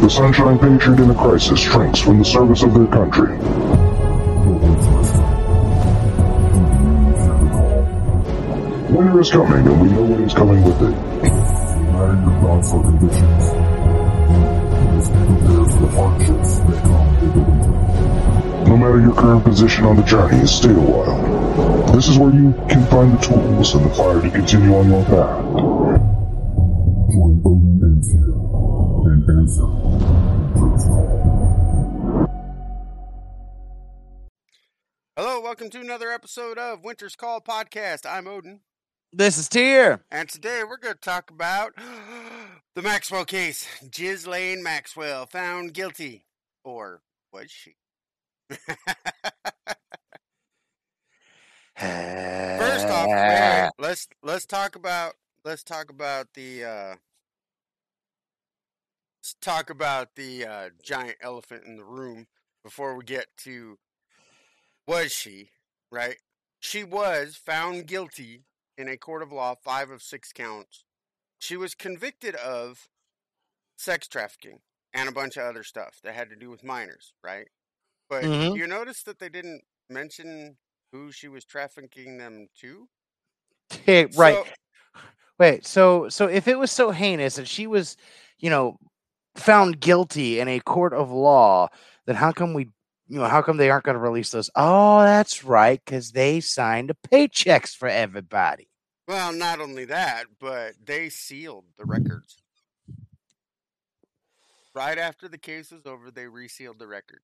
[0.00, 3.36] The Sunshine Patriot in a crisis shrinks from the service of their country.
[8.94, 10.94] Winter is coming, and we know what is coming with it.
[10.94, 12.98] Uniting your thoughts or be
[15.08, 16.74] prepared for the hardships the.
[18.68, 21.92] No matter your current position on the journey, stay a while.
[21.92, 25.04] This is where you can find the tools and the fire to continue on your
[25.04, 25.44] path.
[27.10, 28.04] Join Odin and
[29.08, 29.87] and answer
[35.58, 38.08] welcome to another episode of Winter's Call Podcast.
[38.08, 38.60] I'm Odin,
[39.12, 40.04] This is Tyr.
[40.08, 41.72] and today we're going to talk about
[42.76, 43.66] the Maxwell case.
[43.90, 46.26] Ghislaine Maxwell found guilty.
[46.62, 47.74] Or was she?
[51.76, 55.14] First off, wait, let's let's talk about
[55.44, 56.94] let's talk about the uh
[59.18, 62.28] let's talk about the uh giant elephant in the room
[62.62, 63.76] before we get to
[64.88, 65.50] was she,
[65.92, 66.16] right?
[66.60, 68.46] She was found guilty
[68.78, 70.84] in a court of law, five of six counts.
[71.38, 72.88] She was convicted of
[73.76, 74.58] sex trafficking
[74.94, 77.46] and a bunch of other stuff that had to do with minors, right?
[78.08, 78.56] But Mhm.
[78.56, 80.56] you notice that they didn't mention
[80.90, 82.88] who she was trafficking them to?
[83.84, 84.34] Hey, right.
[84.34, 84.46] So-
[85.38, 87.96] Wait, so so if it was so heinous that she was,
[88.38, 88.76] you know,
[89.36, 91.68] found guilty in a court of law,
[92.06, 92.70] then how come we
[93.08, 94.50] you know, how come they aren't going to release those?
[94.54, 98.68] Oh, that's right, because they signed paychecks for everybody.
[99.06, 102.36] Well, not only that, but they sealed the records.
[104.74, 107.20] Right after the case was over, they resealed the record.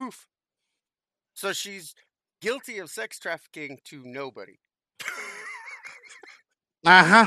[0.00, 0.26] Poof.
[1.34, 1.94] So she's
[2.40, 4.58] guilty of sex trafficking to nobody.
[6.86, 7.26] Uh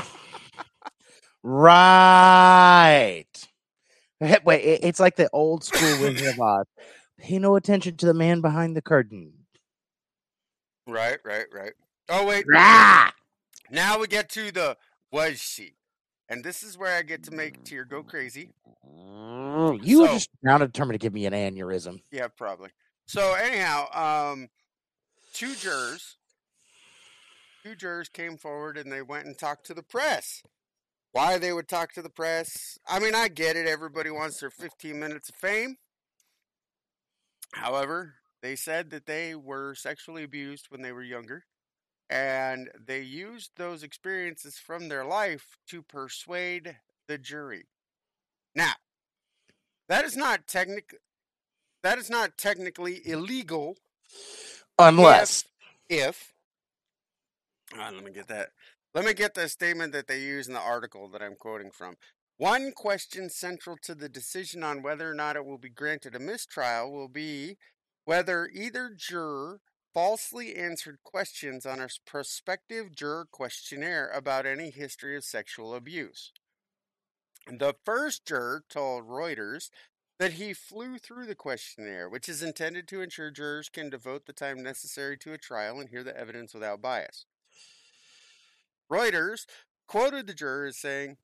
[1.42, 3.24] right.
[4.20, 6.66] Wait, it's like the old school Wizard of Oz.
[7.18, 9.32] Pay no attention to the man behind the curtain.
[10.86, 11.72] right, right, right.
[12.08, 12.44] Oh, wait.
[12.48, 13.10] Rah!
[13.70, 14.76] Now we get to the
[15.12, 15.74] was she.
[16.28, 18.50] And this is where I get to make Tyr go crazy.
[18.84, 22.02] You were just now determined to give me an aneurysm.
[22.10, 22.70] Yeah, probably.
[23.06, 24.48] So anyhow, um,
[25.32, 26.16] two jurors,
[27.64, 30.42] two jurors came forward and they went and talked to the press.
[31.12, 32.78] Why they would talk to the press?
[32.86, 33.66] I mean, I get it.
[33.66, 35.76] Everybody wants their 15 minutes of fame.
[37.52, 41.44] However, they said that they were sexually abused when they were younger,
[42.08, 46.76] and they used those experiences from their life to persuade
[47.06, 47.64] the jury.
[48.54, 48.74] Now,
[49.88, 50.94] that is not technic
[51.82, 53.76] that is not technically illegal
[54.78, 55.44] Unless
[55.88, 56.32] if
[57.78, 58.50] uh, let me get that
[58.94, 61.96] let me get the statement that they use in the article that i'm quoting from
[62.38, 66.18] one question central to the decision on whether or not it will be granted a
[66.18, 67.58] mistrial will be
[68.04, 69.60] whether either juror
[69.92, 76.32] falsely answered questions on a prospective juror questionnaire about any history of sexual abuse
[77.50, 79.70] the first juror told reuters
[80.18, 84.32] that he flew through the questionnaire, which is intended to ensure jurors can devote the
[84.32, 87.24] time necessary to a trial and hear the evidence without bias.
[88.90, 89.46] Reuters
[89.86, 91.16] quoted the juror as saying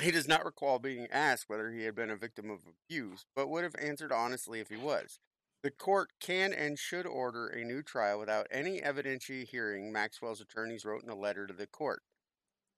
[0.00, 3.48] he does not recall being asked whether he had been a victim of abuse, but
[3.48, 5.18] would have answered honestly if he was.
[5.62, 10.84] The court can and should order a new trial without any evidentiary hearing, Maxwell's attorneys
[10.84, 12.02] wrote in a letter to the court.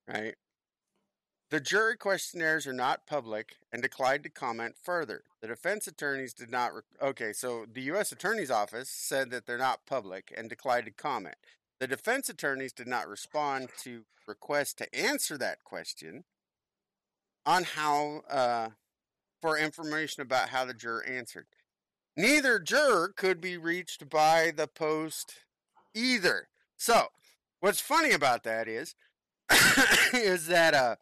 [0.08, 0.34] Right?
[1.50, 5.24] The jury questionnaires are not public and declined to comment further.
[5.42, 6.74] The defense attorneys did not.
[6.74, 8.10] Re- okay, so the U.S.
[8.10, 11.36] Attorney's Office said that they're not public and declined to comment.
[11.78, 16.24] The defense attorneys did not respond to requests to answer that question
[17.44, 18.68] on how, uh,
[19.40, 21.46] for information about how the juror answered.
[22.16, 25.34] Neither juror could be reached by the post
[25.94, 26.48] either.
[26.76, 27.06] So,
[27.60, 28.94] what's funny about that is,
[30.12, 30.96] is that, uh,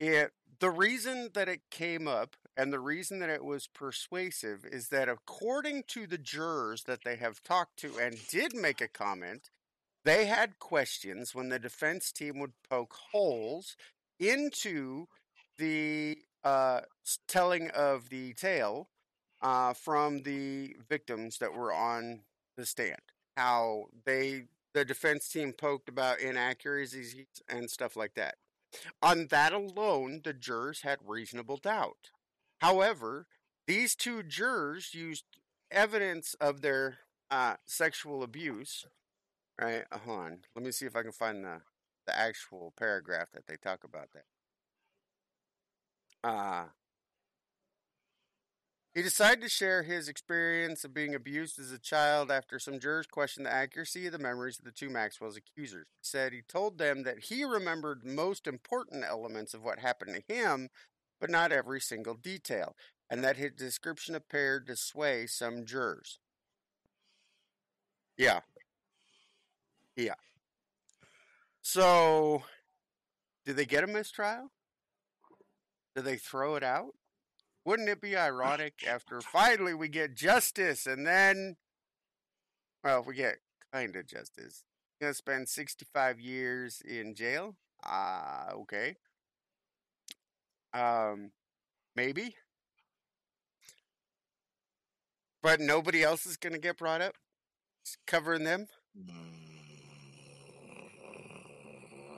[0.00, 4.88] it the reason that it came up and the reason that it was persuasive is
[4.88, 9.50] that according to the jurors that they have talked to and did make a comment
[10.04, 13.76] they had questions when the defense team would poke holes
[14.18, 15.06] into
[15.58, 16.80] the uh,
[17.26, 18.88] telling of the tale
[19.40, 22.20] uh, from the victims that were on
[22.56, 23.00] the stand
[23.36, 24.42] how they
[24.74, 27.14] the defense team poked about inaccuracies
[27.48, 28.34] and stuff like that
[29.02, 32.10] on that alone, the jurors had reasonable doubt.
[32.60, 33.26] However,
[33.66, 35.24] these two jurors used
[35.70, 36.98] evidence of their
[37.30, 38.86] uh, sexual abuse.
[39.60, 39.84] Right?
[39.92, 40.38] Hold on.
[40.54, 41.62] Let me see if I can find the,
[42.08, 44.24] the actual paragraph that they talk about that.
[46.28, 46.64] Uh,
[48.94, 53.06] he decided to share his experience of being abused as a child after some jurors
[53.06, 55.86] questioned the accuracy of the memories of the two Maxwell's accusers.
[56.00, 60.34] He said he told them that he remembered most important elements of what happened to
[60.34, 60.70] him,
[61.20, 62.74] but not every single detail,
[63.10, 66.18] and that his description appeared to sway some jurors.
[68.16, 68.40] Yeah.
[69.94, 70.14] Yeah.
[71.70, 72.44] So,
[73.44, 74.50] did they get a mistrial?
[75.94, 76.94] Did they throw it out?
[77.66, 81.56] Wouldn't it be ironic after finally we get justice and then,
[82.82, 84.64] well, we get kind of justice.
[84.98, 87.54] Gonna spend 65 years in jail?
[87.84, 88.94] Ah, uh, okay.
[90.72, 91.32] Um,
[91.94, 92.34] maybe.
[95.42, 97.16] But nobody else is gonna get brought up?
[97.82, 98.68] It's covering them?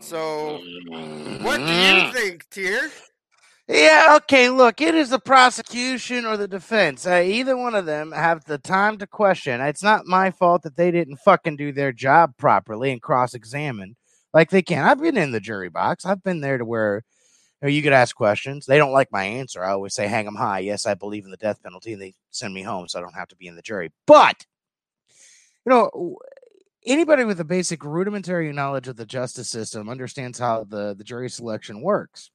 [0.00, 0.60] So,
[1.42, 2.90] what do you think, Tyr?
[3.68, 7.06] Yeah, okay, look, it is the prosecution or the defense.
[7.06, 9.60] Uh, either one of them have the time to question.
[9.60, 13.94] It's not my fault that they didn't fucking do their job properly and cross examine
[14.34, 14.84] like they can.
[14.84, 17.04] I've been in the jury box, I've been there to where
[17.62, 18.66] you, know, you could ask questions.
[18.66, 19.62] They don't like my answer.
[19.62, 20.60] I always say, hang them high.
[20.60, 23.14] Yes, I believe in the death penalty, and they send me home so I don't
[23.14, 23.92] have to be in the jury.
[24.06, 24.46] But,
[25.64, 26.16] you know,
[26.84, 31.28] anybody with a basic rudimentary knowledge of the justice system understands how the, the jury
[31.28, 32.30] selection works.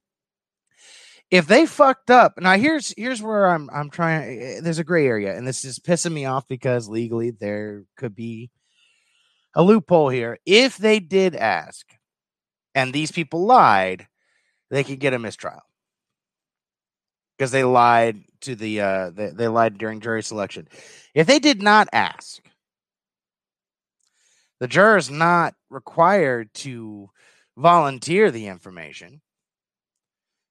[1.32, 5.08] If they fucked up now here's here's where i'm i'm trying eh, there's a gray
[5.08, 8.52] area and this is pissing me off because legally there could be
[9.56, 10.38] a loophole here.
[10.46, 11.88] If they did ask
[12.76, 14.08] and these people lied
[14.70, 15.62] they could get a mistrial.
[17.38, 20.68] Because they lied to the uh they, they lied during jury selection.
[21.16, 22.40] If they did not ask
[24.66, 27.08] the juror is not required to
[27.56, 29.22] volunteer the information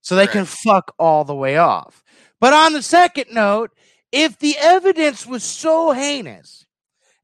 [0.02, 0.30] so they right.
[0.30, 2.04] can fuck all the way off.
[2.40, 3.72] But on the second note,
[4.12, 6.64] if the evidence was so heinous,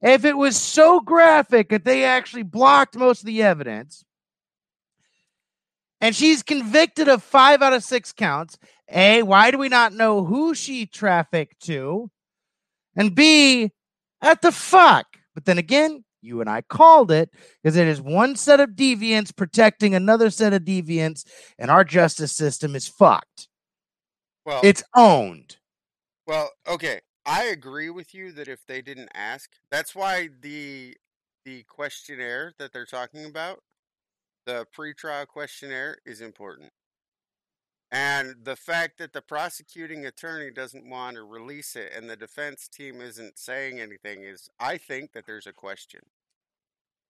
[0.02, 4.04] if it was so graphic that they actually blocked most of the evidence,
[6.00, 8.58] and she's convicted of five out of six counts,
[8.90, 12.10] A, why do we not know who she trafficked to?
[12.96, 13.70] And B,
[14.20, 15.06] at the fuck?
[15.36, 17.30] But then again, you and I called it
[17.62, 21.24] because it is one set of deviants protecting another set of deviants,
[21.58, 23.48] and our justice system is fucked.
[24.44, 25.56] Well, it's owned.
[26.26, 30.96] Well, okay, I agree with you that if they didn't ask, that's why the
[31.44, 33.62] the questionnaire that they're talking about,
[34.46, 36.70] the pretrial questionnaire, is important.
[37.92, 42.68] And the fact that the prosecuting attorney doesn't want to release it and the defense
[42.68, 46.00] team isn't saying anything is, I think that there's a question.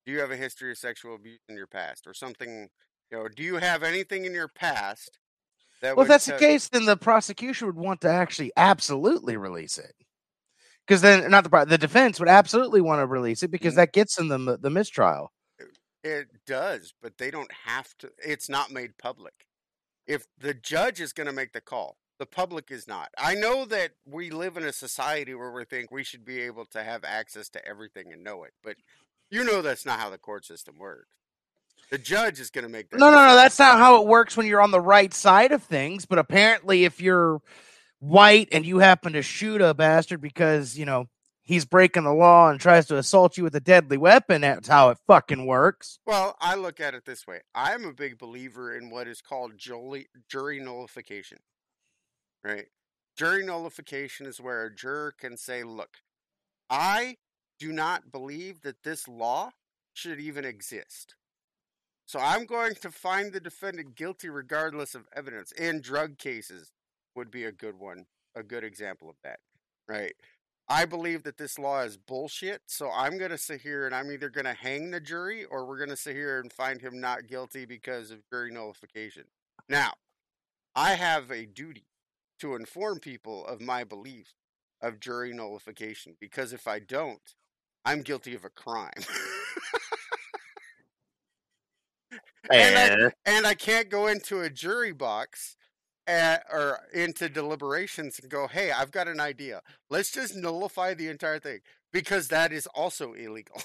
[0.07, 2.71] Do you have a history of sexual abuse in your past or something?
[3.11, 5.19] You know, do you have anything in your past
[5.83, 9.77] that Well, if that's the case, then the prosecution would want to actually absolutely release
[9.77, 9.95] it.
[10.87, 13.77] Because then, not the the defense would absolutely want to release it because mm.
[13.77, 15.33] that gets them the the mistrial.
[16.03, 18.11] It does, but they don't have to.
[18.19, 19.35] It's not made public
[20.11, 23.11] if the judge is going to make the call, the public is not.
[23.17, 26.65] I know that we live in a society where we think we should be able
[26.67, 28.75] to have access to everything and know it, but
[29.31, 31.07] you know that's not how the court system works.
[31.93, 32.99] The judge is going to make that.
[32.99, 33.37] No, no, no.
[33.37, 36.07] That's not how it works when you're on the right side of things.
[36.07, 37.41] But apparently, if you're
[38.01, 41.07] white and you happen to shoot a bastard because you know
[41.43, 44.43] he's breaking the law and tries to assault you with a deadly weapon.
[44.43, 45.99] That's how it fucking works.
[46.07, 49.57] Well, I look at it this way I'm a big believer in what is called
[49.57, 51.39] jury, jury nullification.
[52.45, 52.67] Right?
[53.17, 55.99] Jury nullification is where a juror can say, look,
[56.71, 57.17] I
[57.59, 59.51] do not believe that this law
[59.93, 61.17] should even exist.
[62.07, 65.53] So I'm going to find the defendant guilty regardless of evidence.
[65.59, 66.73] And drug cases
[67.15, 69.41] would be a good one, a good example of that,
[69.87, 70.15] right?
[70.71, 72.63] I believe that this law is bullshit.
[72.67, 75.67] So I'm going to sit here and I'm either going to hang the jury or
[75.67, 79.25] we're going to sit here and find him not guilty because of jury nullification.
[79.69, 79.95] Now,
[80.77, 81.89] I have a duty
[82.39, 84.35] to inform people of my belief
[84.81, 87.35] of jury nullification because if I don't,
[87.85, 88.93] I'm guilty of a crime.
[92.51, 93.11] and, I, eh.
[93.27, 95.57] and I can't go into a jury box
[96.07, 99.63] at, or into deliberations and go, "Hey, I've got an idea.
[99.89, 101.61] Let's just nullify the entire thing
[101.93, 103.61] because that is also illegal."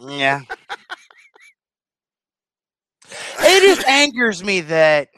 [0.00, 0.42] yeah.
[3.40, 5.08] it just angers me that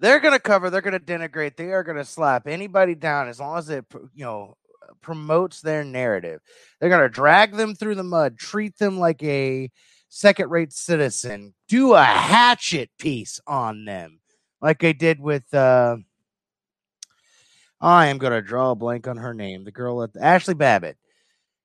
[0.00, 3.28] they're going to cover, they're going to denigrate, they are going to slap anybody down
[3.28, 3.84] as long as it,
[4.14, 4.56] you know,
[5.00, 6.40] promotes their narrative.
[6.80, 9.70] They're going to drag them through the mud, treat them like a
[10.08, 14.18] second rate citizen, do a hatchet piece on them
[14.62, 15.52] like they did with.
[15.52, 15.96] Uh,
[17.80, 19.64] I am going to draw a blank on her name.
[19.64, 20.96] The girl at Ashli Babbitt.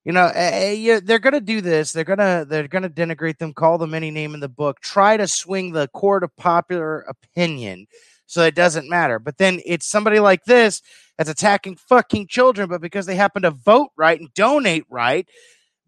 [0.03, 1.91] You know, uh, yeah, they're going to do this.
[1.91, 4.79] They're going to they're going to denigrate them, call them any name in the book,
[4.79, 7.87] try to swing the court of popular opinion,
[8.25, 9.19] so it doesn't matter.
[9.19, 10.81] But then it's somebody like this
[11.17, 15.27] that's attacking fucking children, but because they happen to vote right and donate right,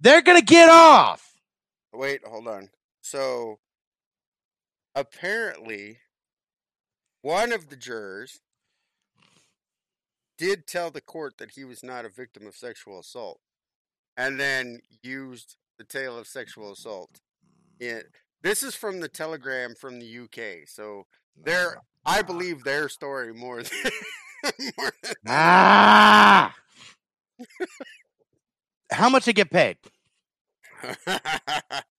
[0.02, 1.34] they're going to get off.
[1.94, 2.70] Wait, hold on.
[3.00, 3.58] So
[4.96, 5.98] apparently,
[7.22, 8.40] one of the jurors
[10.38, 13.40] did tell the court that he was not a victim of sexual assault
[14.16, 17.22] and then used the tale of sexual assault.
[17.80, 18.04] Yeah, mm.
[18.42, 20.68] this is from the telegram from the UK.
[20.68, 22.24] So their ah, I ah.
[22.24, 23.92] believe their story more than,
[24.78, 26.56] more than Ah.
[28.92, 29.78] How much they get paid?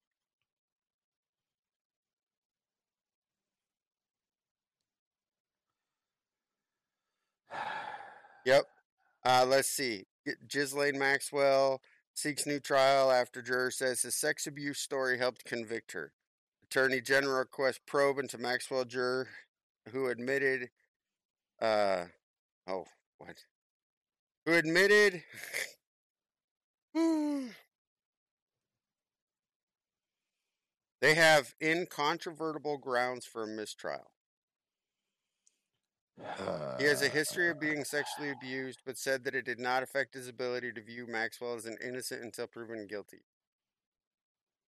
[8.45, 8.65] Yep.
[9.25, 10.05] Uh, let's see.
[10.49, 11.81] Ghislaine Maxwell
[12.15, 16.13] seeks new trial after juror says his sex abuse story helped convict her.
[16.65, 19.29] Attorney General requests probe into Maxwell juror
[19.91, 20.71] who admitted.
[21.61, 22.05] Uh,
[22.67, 22.85] oh,
[23.19, 23.45] what?
[24.47, 25.23] Who admitted.
[26.95, 27.51] they
[31.15, 34.11] have incontrovertible grounds for a mistrial.
[36.79, 40.15] He has a history of being sexually abused, but said that it did not affect
[40.15, 43.23] his ability to view Maxwell as an innocent until proven guilty.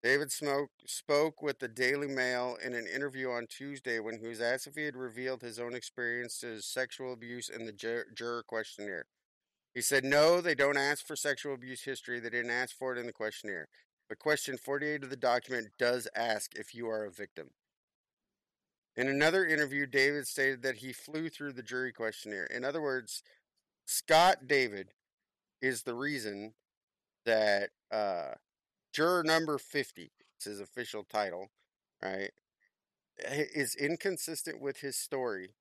[0.03, 4.41] David Smoke spoke with the Daily Mail in an interview on Tuesday when he was
[4.41, 8.41] asked if he had revealed his own experiences of sexual abuse in the jur- juror
[8.41, 9.05] questionnaire.
[9.75, 12.19] He said, No, they don't ask for sexual abuse history.
[12.19, 13.67] They didn't ask for it in the questionnaire.
[14.09, 17.51] But question 48 of the document does ask if you are a victim.
[18.95, 22.45] In another interview, David stated that he flew through the jury questionnaire.
[22.45, 23.23] In other words,
[23.85, 24.89] Scott David
[25.61, 26.53] is the reason
[27.25, 28.33] that uh,
[28.93, 31.51] juror number 50, it's his official title,
[32.01, 32.31] right,
[33.29, 35.51] is inconsistent with his story.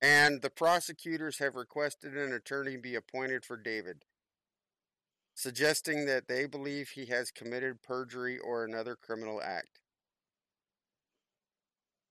[0.00, 4.04] And the prosecutors have requested an attorney be appointed for David,
[5.34, 9.80] suggesting that they believe he has committed perjury or another criminal act.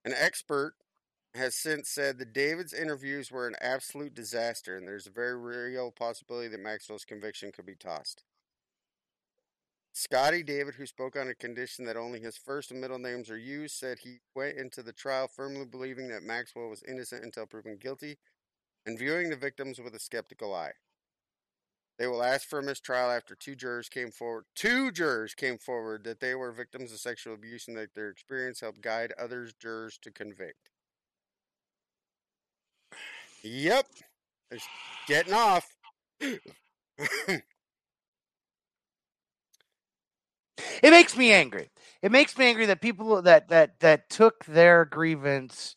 [0.04, 0.74] An expert
[1.36, 5.92] has since said that David's interviews were an absolute disaster, and there's a very real
[5.92, 8.24] possibility that Maxwell's conviction could be tossed.
[9.94, 13.38] Scotty David, who spoke on a condition that only his first and middle names are
[13.38, 17.78] used, said he went into the trial firmly believing that Maxwell was innocent until proven
[17.78, 18.18] guilty
[18.86, 20.72] and viewing the victims with a skeptical eye.
[21.98, 24.46] They will ask for a mistrial after two jurors came forward.
[24.56, 28.62] Two jurors came forward that they were victims of sexual abuse and that their experience
[28.62, 30.70] helped guide others jurors to convict.
[33.44, 33.88] Yep,
[34.52, 34.68] it's
[35.08, 35.68] getting off.
[40.84, 41.70] It makes me angry.
[42.02, 45.76] It makes me angry that people that that that took their grievance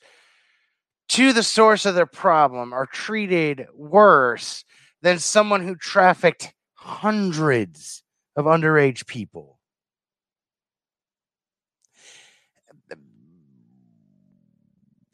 [1.11, 4.65] to the source of their problem are treated worse
[5.05, 8.03] than someone who trafficked hundreds
[8.37, 9.61] of underage people.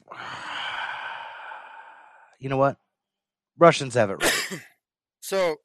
[2.39, 2.77] You know what?
[3.59, 4.61] Russians have it right.
[5.23, 5.57] So,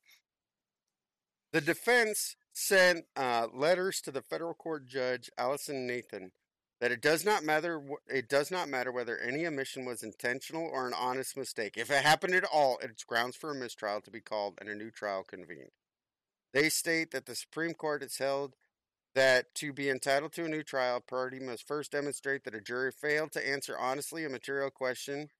[1.53, 6.33] the defense sent uh, letters to the federal court judge Alison Nathan
[6.81, 7.83] that it does not matter.
[8.07, 11.77] It does not matter whether any omission was intentional or an honest mistake.
[11.77, 14.75] If it happened at all, it's grounds for a mistrial to be called and a
[14.75, 15.71] new trial convened.
[16.53, 18.55] They state that the Supreme Court has held
[19.15, 22.61] that to be entitled to a new trial, a party must first demonstrate that a
[22.61, 25.31] jury failed to answer honestly a material question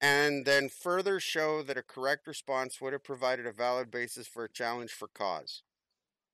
[0.00, 4.44] and then further show that a correct response would have provided a valid basis for
[4.44, 5.62] a challenge for cause.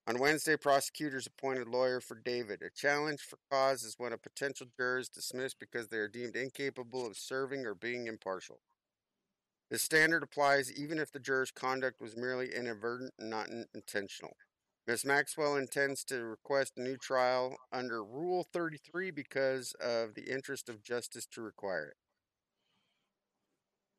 [0.06, 2.60] On Wednesday, prosecutors appointed lawyer for David.
[2.60, 6.36] A challenge for cause is when a potential juror is dismissed because they are deemed
[6.36, 8.60] incapable of serving or being impartial.
[9.70, 14.36] This standard applies even if the juror's conduct was merely inadvertent and not intentional.
[14.86, 15.06] Ms.
[15.06, 20.82] Maxwell intends to request a new trial under Rule 33 because of the interest of
[20.82, 21.96] justice to require it.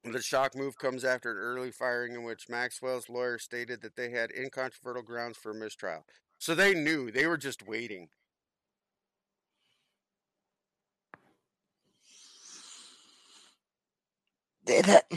[0.05, 4.11] The shock move comes after an early firing in which Maxwell's lawyer stated that they
[4.11, 6.05] had incontrovertible grounds for a mistrial.
[6.37, 8.09] So they knew, they were just waiting.
[14.65, 15.05] That-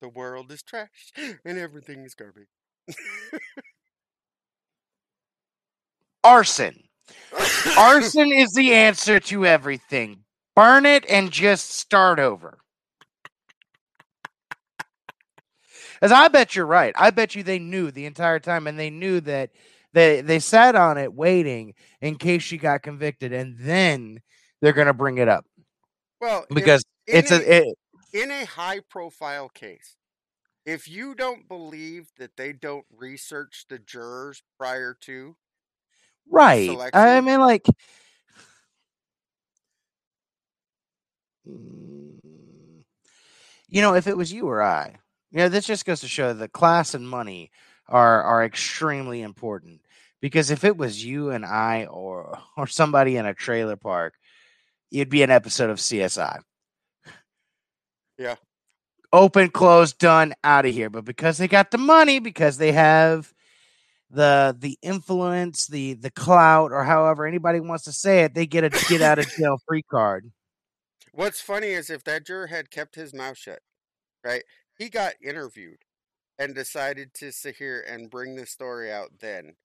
[0.00, 1.12] the world is trash
[1.44, 2.48] and everything is garbage.
[6.24, 6.89] arson.
[7.78, 10.24] Arson is the answer to everything.
[10.56, 12.58] Burn it and just start over.
[16.02, 16.94] As I bet you're right.
[16.96, 19.50] I bet you they knew the entire time, and they knew that
[19.92, 24.20] they they sat on it waiting in case she got convicted, and then
[24.60, 25.44] they're gonna bring it up
[26.20, 27.78] Well, because in it's a it,
[28.12, 29.96] in a high profile case,
[30.64, 35.36] if you don't believe that they don't research the jurors prior to,
[36.30, 36.82] right.
[36.92, 37.66] I mean, like.
[41.46, 42.82] mm,
[43.68, 44.96] You know, if it was you or I,
[45.30, 47.50] you know, this just goes to show that class and money
[47.88, 49.80] are are extremely important.
[50.20, 54.14] Because if it was you and I or or somebody in a trailer park,
[54.92, 56.40] it'd be an episode of CSI.
[58.18, 58.36] Yeah.
[59.12, 60.90] Open, closed, done, out of here.
[60.90, 63.32] But because they got the money, because they have
[64.10, 68.64] the the influence, the the clout, or however anybody wants to say it, they get
[68.64, 70.30] a get out of jail free card.
[71.12, 73.60] what's funny is if that juror had kept his mouth shut,
[74.24, 74.42] right?
[74.76, 75.84] He got interviewed
[76.38, 79.56] and decided to sit here and bring the story out then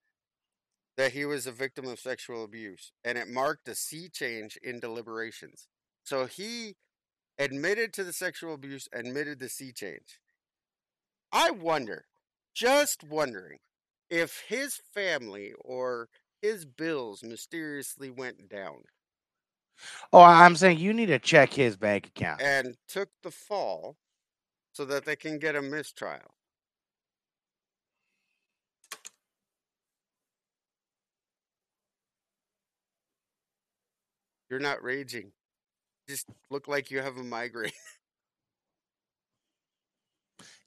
[0.98, 4.80] that he was a victim of sexual abuse and it marked a sea change in
[4.80, 5.68] deliberations.
[6.04, 6.76] So he
[7.40, 10.20] admitted to the sexual abuse, admitted the sea change.
[11.32, 12.06] I wonder,
[12.54, 13.60] just wondering,
[14.10, 16.10] if his family or
[16.42, 18.84] his bills mysteriously went down
[20.14, 22.42] Oh, I'm saying you need to check his bank account.
[22.42, 23.98] and took the fall
[24.74, 26.34] so that they can get a mistrial.
[34.50, 35.32] You're not raging.
[36.08, 37.72] Just look like you have a migraine.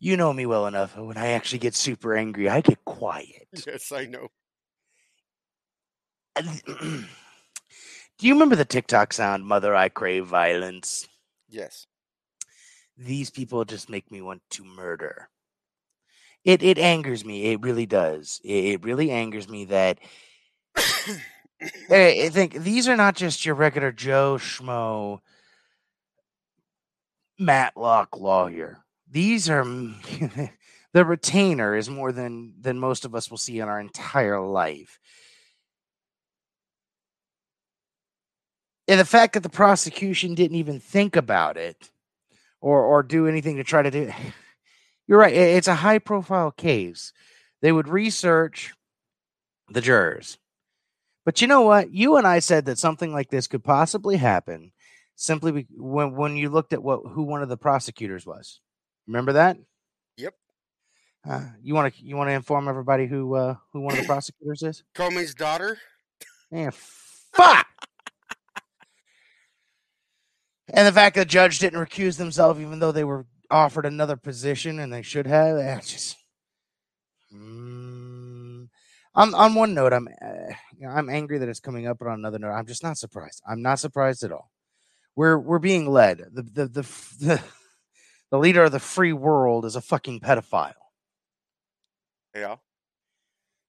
[0.01, 0.97] You know me well enough.
[0.97, 3.49] When I actually get super angry, I get quiet.
[3.67, 4.29] yes, I know.
[8.19, 11.09] Do you remember the TikTok sound, Mother, I crave violence?
[11.49, 11.87] Yes.
[12.97, 15.29] These people just make me want to murder.
[16.45, 17.53] It it angers me.
[17.53, 18.41] It really does.
[18.45, 19.99] It, it really angers me that
[20.77, 21.19] I
[21.91, 25.21] I think these are not just your regular Joe Schmo
[27.39, 28.85] Matlock lawyer.
[29.11, 29.65] These are
[30.93, 34.99] the retainer is more than than most of us will see in our entire life.
[38.87, 41.91] And the fact that the prosecution didn't even think about it
[42.61, 44.13] or or do anything to try to do
[45.07, 45.35] you're right.
[45.35, 47.13] It's a high profile case.
[47.63, 48.75] They would research
[49.69, 50.39] the jurors.
[51.25, 51.93] But you know what?
[51.93, 54.73] You and I said that something like this could possibly happen
[55.17, 58.61] simply when when you looked at what who one of the prosecutors was.
[59.09, 59.57] Remember that?
[60.19, 60.35] Yep.
[61.29, 64.07] Uh, you want to you want to inform everybody who uh, who one of the
[64.07, 64.85] prosecutors is?
[64.95, 65.79] Comey's daughter.
[66.51, 67.67] Yeah, fuck.
[70.73, 74.17] and the fact that the judge didn't recuse themselves, even though they were offered another
[74.17, 76.17] position and they should have, that's just.
[77.35, 78.69] Mm.
[79.15, 82.09] On on one note, I'm uh, you know, I'm angry that it's coming up, but
[82.09, 83.43] on another note, I'm just not surprised.
[83.49, 84.51] I'm not surprised at all.
[85.17, 86.19] We're we're being led.
[86.33, 86.83] The the the
[87.21, 87.43] the,
[88.31, 90.75] the leader of the free world is a fucking pedophile,
[92.35, 92.57] Yeah.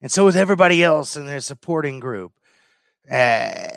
[0.01, 2.33] and so is everybody else in their supporting group.
[3.09, 3.67] Uh,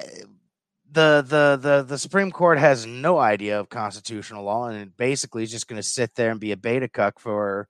[0.91, 5.43] the the the the Supreme Court has no idea of constitutional law, and it basically
[5.43, 7.69] is just going to sit there and be a beta cuck for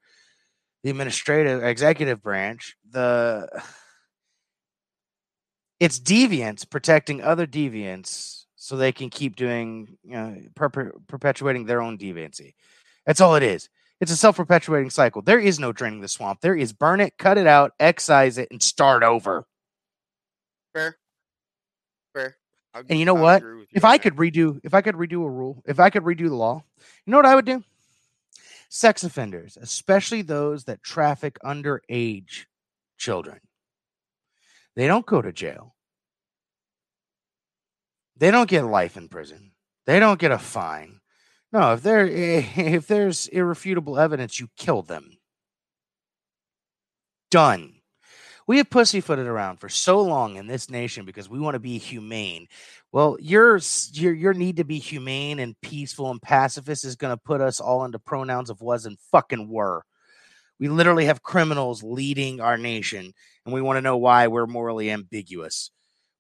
[0.82, 2.76] the administrative executive branch.
[2.90, 3.48] The
[5.80, 11.82] it's deviants protecting other deviants so they can keep doing you know perpe- perpetuating their
[11.82, 12.54] own deviancy.
[13.06, 13.68] That's all it is.
[14.00, 15.22] It's a self-perpetuating cycle.
[15.22, 16.40] There is no draining the swamp.
[16.40, 19.46] There is burn it, cut it out, excise it, and start over.
[20.74, 20.96] Fair.
[22.12, 22.36] Fair.
[22.74, 23.42] I'll- And you know I'll what?
[23.42, 24.02] you If I that.
[24.02, 26.64] could redo, if I could redo a rule, if I could redo the law,
[27.04, 27.62] you know what I would do?
[28.68, 32.46] Sex offenders, especially those that traffic underage
[32.96, 33.40] children,
[34.74, 35.74] they don't go to jail.
[38.16, 39.52] They don't get life in prison.
[39.84, 41.00] They don't get a fine.
[41.52, 45.18] No, if there eh, if there's irrefutable evidence, you kill them.
[47.30, 47.74] Done.
[48.46, 51.78] We have pussyfooted around for so long in this nation because we want to be
[51.78, 52.48] humane.
[52.92, 53.60] Well, your
[53.92, 57.60] your your need to be humane and peaceful and pacifist is going to put us
[57.60, 59.84] all into pronouns of was and fucking were.
[60.60, 63.12] We literally have criminals leading our nation,
[63.46, 65.70] and we want to know why we're morally ambiguous.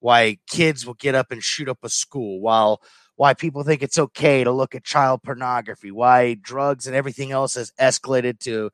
[0.00, 2.82] Why kids will get up and shoot up a school, while
[3.16, 7.54] why people think it's okay to look at child pornography, why drugs and everything else
[7.54, 8.70] has escalated to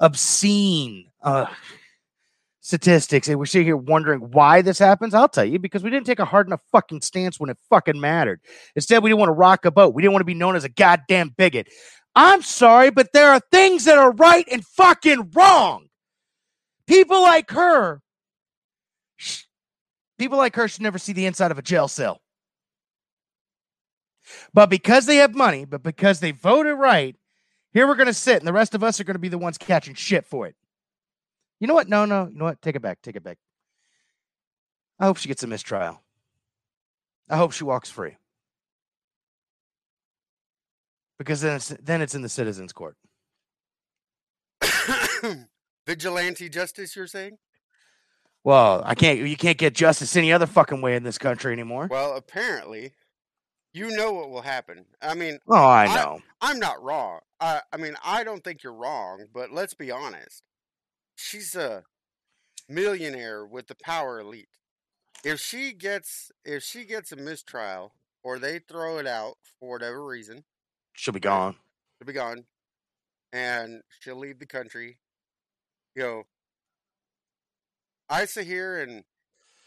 [0.00, 1.10] obscene.
[1.22, 1.46] Uh,
[2.64, 6.06] statistics and we're sitting here wondering why this happens, I'll tell you because we didn't
[6.06, 8.40] take a hard enough fucking stance when it fucking mattered.
[8.74, 9.94] Instead, we didn't want to rock a boat.
[9.94, 11.68] We didn't want to be known as a goddamn bigot.
[12.16, 15.88] I'm sorry, but there are things that are right and fucking wrong.
[16.86, 18.00] People like her,
[20.18, 22.20] people like her should never see the inside of a jail cell.
[24.52, 27.16] But because they have money, but because they voted right,
[27.72, 29.38] here we're going to sit, and the rest of us are going to be the
[29.38, 30.54] ones catching shit for it.
[31.60, 31.88] You know what?
[31.88, 32.28] No, no.
[32.28, 32.62] You know what?
[32.62, 33.02] Take it back.
[33.02, 33.38] Take it back.
[34.98, 36.00] I hope she gets a mistrial.
[37.28, 38.16] I hope she walks free.
[41.18, 42.96] Because then it's then it's in the citizens' court.
[45.86, 47.38] Vigilante justice, you're saying?
[48.42, 49.20] Well, I can't.
[49.20, 51.88] You can't get justice any other fucking way in this country anymore.
[51.90, 52.92] Well, apparently,
[53.74, 54.86] you know what will happen.
[55.02, 56.22] I mean, Oh, I I- know.
[56.40, 57.20] I'm not wrong.
[57.40, 60.42] I, I mean, I don't think you're wrong, but let's be honest.
[61.16, 61.84] She's a
[62.68, 64.48] millionaire with the power elite.
[65.24, 70.04] If she gets if she gets a mistrial or they throw it out for whatever
[70.04, 70.44] reason,
[70.94, 71.56] She'll be gone.
[71.98, 72.44] she'll be gone,
[73.32, 74.98] and she'll leave the country.
[75.94, 76.22] You know,
[78.08, 79.04] I sit here and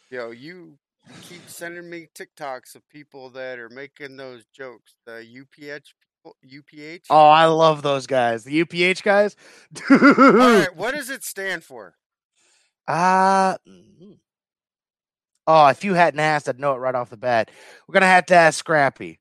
[0.09, 0.77] you know you
[1.21, 4.95] keep sending me TikToks of people that are making those jokes.
[5.05, 7.05] The UPH people, UPH.
[7.09, 8.43] Oh, I love those guys.
[8.43, 9.35] The UPH guys.
[9.89, 11.95] All right, what does it stand for?
[12.87, 14.17] Uh, mm.
[15.45, 17.51] oh, if you hadn't asked, I'd know it right off the bat.
[17.87, 19.19] We're gonna have to ask Scrappy.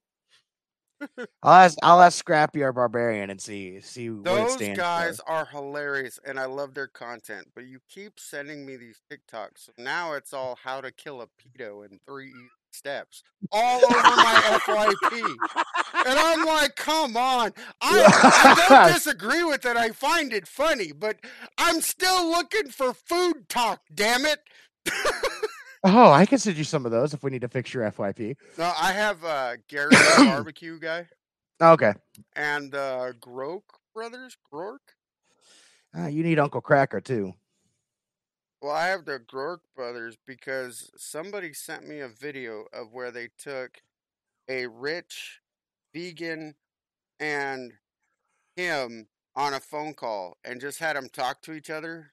[1.43, 1.79] I'll ask.
[1.83, 5.31] I'll ask Scrappy our barbarian and see see Those guys for.
[5.31, 7.49] are hilarious, and I love their content.
[7.55, 9.67] But you keep sending me these TikToks.
[9.67, 12.33] So now it's all how to kill a pedo in three
[12.73, 15.35] steps, all over my FYP.
[16.07, 17.53] And I'm like, come on.
[17.81, 19.77] I, I don't disagree with it.
[19.77, 21.17] I find it funny, but
[21.59, 24.41] I'm still looking for food talk, damn it.
[25.89, 28.37] Oh, I can send you some of those if we need to fix your FYP.
[28.59, 31.07] No, I have uh, Gary the barbecue guy
[31.61, 31.93] Okay.
[32.35, 33.63] and uh, Grok
[33.95, 34.37] brothers.
[34.53, 34.79] Grok?
[35.97, 37.33] Uh, you need Uncle Cracker too.
[38.61, 43.29] Well, I have the Grok brothers because somebody sent me a video of where they
[43.39, 43.79] took
[44.49, 45.41] a rich
[45.95, 46.57] vegan
[47.21, 47.75] and
[48.57, 52.11] him on a phone call and just had them talk to each other.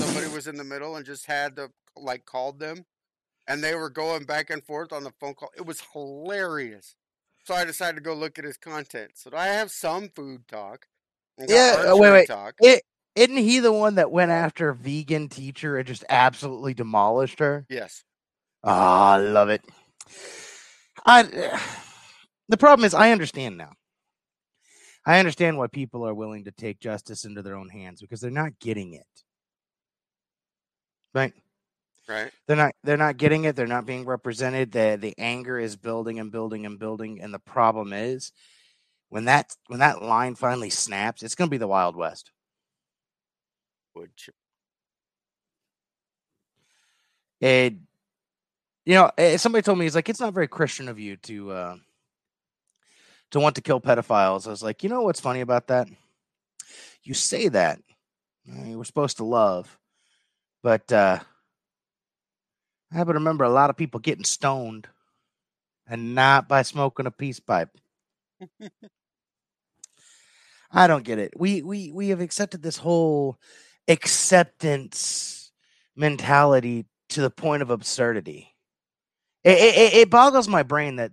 [0.00, 2.84] Somebody was in the middle and just had to like called them
[3.46, 5.50] and they were going back and forth on the phone call.
[5.56, 6.94] It was hilarious.
[7.44, 9.12] So I decided to go look at his content.
[9.14, 10.86] So I have some food talk.
[11.38, 12.28] Yeah, uh, wait, wait.
[12.28, 12.54] Talk.
[12.60, 12.82] It
[13.14, 17.66] isn't he the one that went after a vegan teacher and just absolutely demolished her?
[17.68, 18.04] Yes.
[18.62, 19.62] Ah, I love it.
[21.04, 21.22] I
[22.48, 23.72] the problem is I understand now.
[25.06, 28.30] I understand why people are willing to take justice into their own hands because they're
[28.30, 29.06] not getting it.
[31.12, 31.34] Right?
[32.08, 32.30] Right.
[32.46, 34.72] They're not they're not getting it, they're not being represented.
[34.72, 37.20] The the anger is building and building and building.
[37.22, 38.32] And the problem is
[39.08, 42.30] when that when that line finally snaps, it's gonna be the Wild West.
[44.16, 44.34] Chip.
[47.40, 47.74] it
[48.84, 51.76] you know somebody told me he's like it's not very christian of you to uh
[53.30, 55.88] to want to kill pedophiles i was like you know what's funny about that
[57.02, 57.78] you say that
[58.46, 59.78] you were supposed to love
[60.62, 61.18] but uh
[62.92, 64.88] i happen to remember a lot of people getting stoned
[65.86, 67.70] and not by smoking a peace pipe
[70.72, 73.38] i don't get it we we we have accepted this whole
[73.88, 75.52] acceptance
[75.96, 78.54] mentality to the point of absurdity.
[79.42, 81.12] It, it, it boggles my brain that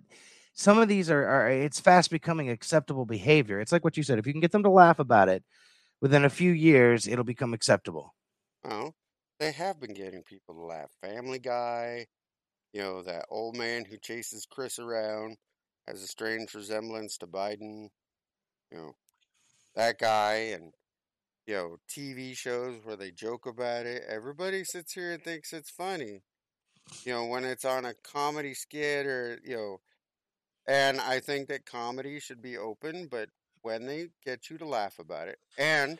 [0.54, 3.60] some of these are, are it's fast becoming acceptable behavior.
[3.60, 4.18] It's like what you said.
[4.18, 5.44] If you can get them to laugh about it,
[6.00, 8.14] within a few years, it'll become acceptable.
[8.64, 8.92] Oh,
[9.42, 10.90] they have been getting people to laugh.
[11.00, 12.06] Family Guy,
[12.72, 15.36] you know, that old man who chases Chris around
[15.88, 17.88] has a strange resemblance to Biden.
[18.70, 18.92] You know,
[19.74, 20.72] that guy and,
[21.48, 24.04] you know, TV shows where they joke about it.
[24.08, 26.22] Everybody sits here and thinks it's funny.
[27.04, 29.80] You know, when it's on a comedy skit or, you know,
[30.68, 33.28] and I think that comedy should be open, but
[33.62, 35.98] when they get you to laugh about it, and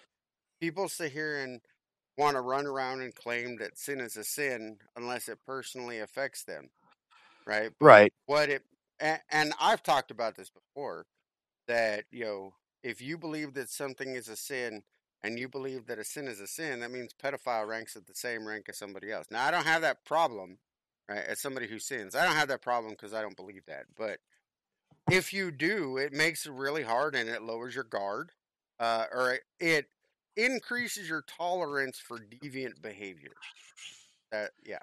[0.61, 1.61] people sit here and
[2.19, 6.45] want to run around and claim that sin is a sin unless it personally affects
[6.45, 6.71] them,
[7.47, 7.71] right?
[7.81, 8.13] But Right.
[8.27, 8.65] What it
[9.01, 11.07] and, and I've talked about this before
[11.69, 14.85] that you know if you believe that something is a sin
[15.25, 18.15] and you believe that a sin is a sin, that means pedophile ranks at the
[18.15, 19.27] same rank as somebody else.
[19.31, 20.59] Now I don't have that problem,
[21.09, 21.25] right?
[21.29, 23.85] As somebody who sins, I don't have that problem because I don't believe that.
[23.99, 24.19] But
[25.11, 28.33] if you do, it makes it really hard and it lowers your guard,
[28.81, 29.91] uh, or it- it
[30.37, 33.33] increases your tolerance for deviant behavior.
[34.31, 34.79] That yeah.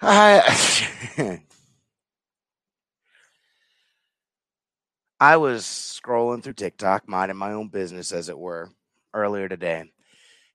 [0.00, 1.40] I
[5.20, 8.70] I was scrolling through TikTok, minding my own business, as it were,
[9.14, 9.90] earlier today,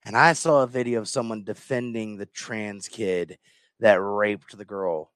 [0.05, 3.39] and I saw a video of someone defending the trans kid
[3.79, 5.11] that raped the girl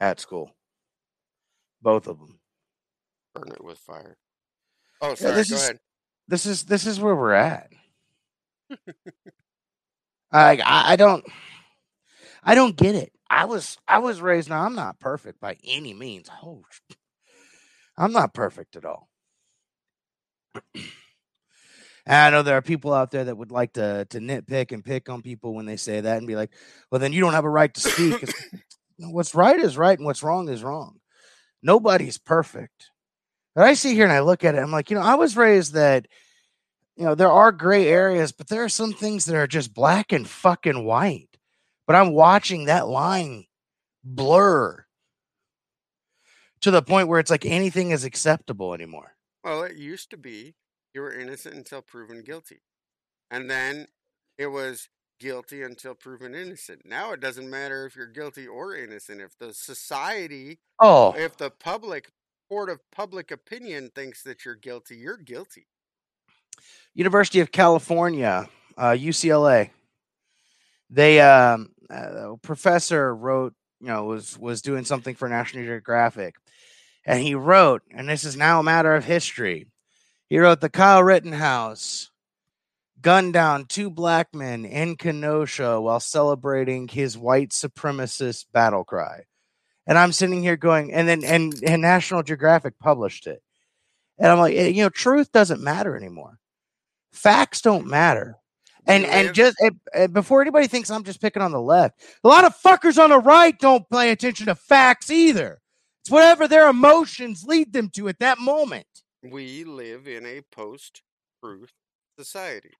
[0.00, 0.50] at school.
[1.80, 2.40] Both of them.
[3.34, 4.16] Burn it with fire.
[5.00, 5.34] Oh, Yeah, sorry.
[5.34, 5.78] this go is ahead.
[6.28, 7.70] This is this is where we're at.
[10.32, 11.24] I I I don't
[12.42, 13.12] I don't get it.
[13.30, 14.62] I was I was raised now.
[14.62, 16.28] I'm not perfect by any means.
[16.42, 16.62] Oh,
[17.98, 19.08] I'm not perfect at all.
[22.06, 24.84] And I know there are people out there that would like to to nitpick and
[24.84, 26.50] pick on people when they say that and be like,
[26.90, 28.22] "Well, then you don't have a right to speak."
[28.98, 31.00] What's right is right, and what's wrong is wrong.
[31.62, 32.90] Nobody's perfect.
[33.54, 34.58] But I see here and I look at it.
[34.58, 36.08] I'm like, you know, I was raised that
[36.96, 40.12] you know there are gray areas, but there are some things that are just black
[40.12, 41.38] and fucking white.
[41.86, 43.44] But I'm watching that line
[44.02, 44.84] blur
[46.60, 49.12] to the point where it's like anything is acceptable anymore.
[49.42, 50.54] Well, it used to be
[50.94, 52.60] you were innocent until proven guilty.
[53.30, 53.88] And then
[54.38, 54.88] it was
[55.20, 56.82] guilty until proven innocent.
[56.86, 59.20] Now it doesn't matter if you're guilty or innocent.
[59.20, 62.10] If the society, Oh, if the public
[62.48, 65.66] court of public opinion thinks that you're guilty, you're guilty.
[66.94, 69.70] University of California, uh, UCLA.
[70.90, 76.36] They um, uh, professor wrote, you know, was was doing something for National Geographic,
[77.04, 79.66] and he wrote, and this is now a matter of history.
[80.28, 82.10] He wrote the Kyle Rittenhouse
[83.04, 89.24] gunned down two black men in Kenosha while celebrating his white supremacist battle cry.
[89.86, 93.42] And I'm sitting here going, and then and, and National Geographic published it.
[94.18, 96.38] And I'm like, eh, you know, truth doesn't matter anymore.
[97.12, 98.36] Facts don't matter.
[98.86, 102.28] And and just eh, eh, before anybody thinks I'm just picking on the left, a
[102.28, 105.60] lot of fuckers on the right don't pay attention to facts either.
[106.02, 108.86] It's whatever their emotions lead them to at that moment.
[109.22, 111.02] we live in a post
[111.42, 111.72] truth
[112.18, 112.72] society.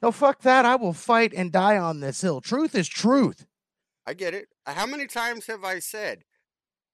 [0.00, 0.64] No, fuck that.
[0.64, 2.40] I will fight and die on this hill.
[2.40, 3.46] Truth is truth.
[4.06, 4.48] I get it.
[4.68, 6.24] Uh, how many times have I said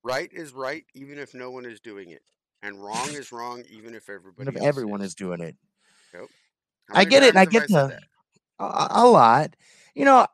[0.05, 2.23] right is right even if no one is doing it?
[2.63, 5.57] And wrong is wrong even if everybody Even if else everyone is doing it.
[6.95, 7.99] I get it, and I get said the-
[8.61, 9.57] a, a lot.
[9.97, 10.27] You know,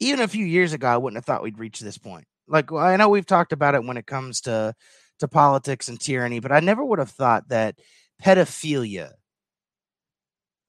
[0.00, 2.26] even a few years ago, I wouldn't have thought we'd reach this point.
[2.48, 4.74] Like I know we've talked about it when it comes to
[5.18, 7.78] to politics and tyranny, but I never would have thought that
[8.22, 9.12] pedophilia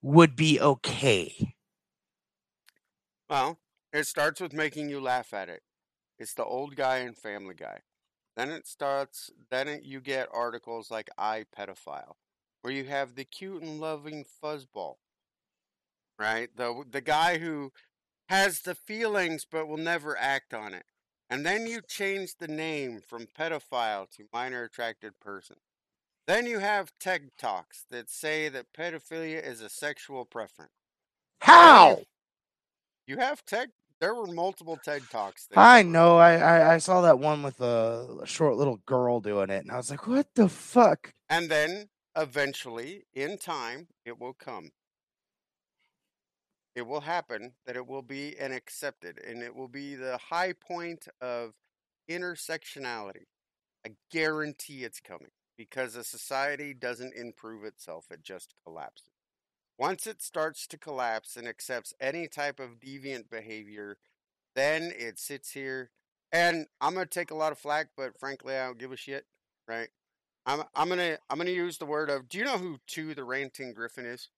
[0.01, 1.55] would be okay.
[3.29, 3.59] Well,
[3.93, 5.63] it starts with making you laugh at it.
[6.19, 7.81] It's the old guy and Family Guy.
[8.35, 9.31] Then it starts.
[9.49, 12.15] Then it, you get articles like "I pedophile,"
[12.61, 14.95] where you have the cute and loving fuzzball,
[16.19, 16.49] right?
[16.55, 17.71] The the guy who
[18.29, 20.85] has the feelings but will never act on it.
[21.29, 25.57] And then you change the name from pedophile to minor attracted person.
[26.25, 30.71] Then you have TED Talks that say that pedophilia is a sexual preference.
[31.41, 32.01] How?
[33.05, 33.71] You have TED.
[33.99, 35.47] There were multiple TED Talks.
[35.47, 36.17] that I know.
[36.17, 39.71] I, I I saw that one with a, a short little girl doing it, and
[39.71, 44.69] I was like, "What the fuck?" And then eventually, in time, it will come.
[46.75, 50.53] It will happen that it will be an accepted, and it will be the high
[50.53, 51.53] point of
[52.07, 53.25] intersectionality.
[53.85, 59.16] I guarantee it's coming because a society doesn't improve itself, it just collapses.
[59.77, 63.97] Once it starts to collapse and accepts any type of deviant behavior,
[64.55, 65.91] then it sits here.
[66.31, 68.97] And I'm going to take a lot of flack, but frankly, I don't give a
[68.97, 69.25] shit,
[69.67, 69.89] right?
[70.47, 72.29] I'm I'm gonna I'm gonna use the word of.
[72.29, 74.29] Do you know who Todd the Ranting Gryphon is?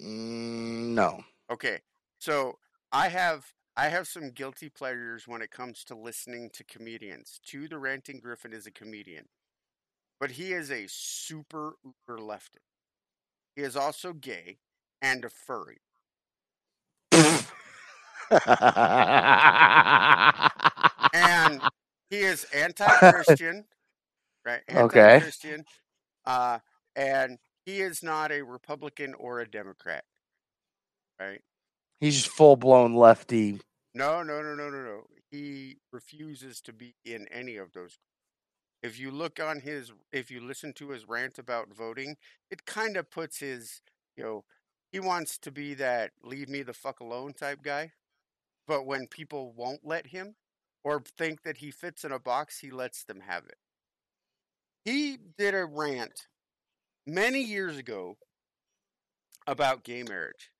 [0.00, 1.24] Mm, no.
[1.50, 1.80] Okay,
[2.20, 2.58] so
[2.92, 7.40] I have I have some guilty pleasures when it comes to listening to comedians.
[7.44, 9.24] Todd the Ranting Gryphon is a comedian,
[10.20, 12.73] but he is a super uber leftist.
[13.56, 14.58] He is also gay
[15.00, 15.78] and a furry.
[21.12, 21.60] and
[22.10, 23.64] he is anti-Christian,
[24.44, 24.62] right?
[24.70, 25.14] Okay.
[25.14, 25.64] Anti-Christian,
[26.26, 26.58] uh,
[26.96, 30.04] and he is not a Republican or a Democrat,
[31.20, 31.40] right?
[32.00, 33.60] He's just full blown lefty.
[33.94, 35.02] No, no, no, no, no, no.
[35.30, 37.98] He refuses to be in any of those.
[38.84, 42.18] If you look on his, if you listen to his rant about voting,
[42.50, 43.80] it kind of puts his,
[44.14, 44.44] you know,
[44.92, 47.92] he wants to be that leave me the fuck alone type guy.
[48.66, 50.34] But when people won't let him
[50.84, 53.56] or think that he fits in a box, he lets them have it.
[54.84, 56.26] He did a rant
[57.06, 58.18] many years ago
[59.46, 60.50] about gay marriage,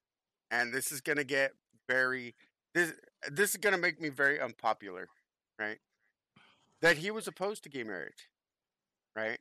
[0.50, 1.52] and this is going to get
[1.90, 2.34] very
[2.74, 2.94] this
[3.30, 5.08] this is going to make me very unpopular,
[5.58, 5.78] right?
[6.84, 8.28] That he was opposed to gay marriage,
[9.16, 9.38] right?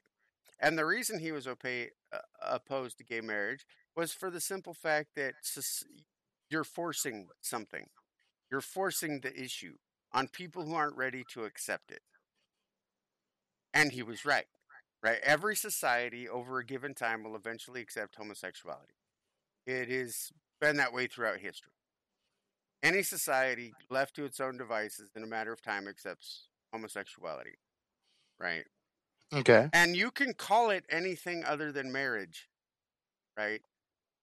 [0.61, 3.65] And the reason he was opa- uh, opposed to gay marriage
[3.97, 5.33] was for the simple fact that
[6.49, 7.87] you're forcing something.
[8.49, 9.73] You're forcing the issue
[10.13, 12.03] on people who aren't ready to accept it.
[13.73, 14.45] And he was right.
[15.03, 15.19] Right?
[15.21, 18.93] Every society over a given time will eventually accept homosexuality.
[19.67, 21.73] It has been that way throughout history.
[22.81, 27.55] Any society left to its own devices in a matter of time accepts homosexuality.
[28.39, 28.65] Right?
[29.33, 29.69] Okay.
[29.73, 32.49] And you can call it anything other than marriage,
[33.37, 33.61] right?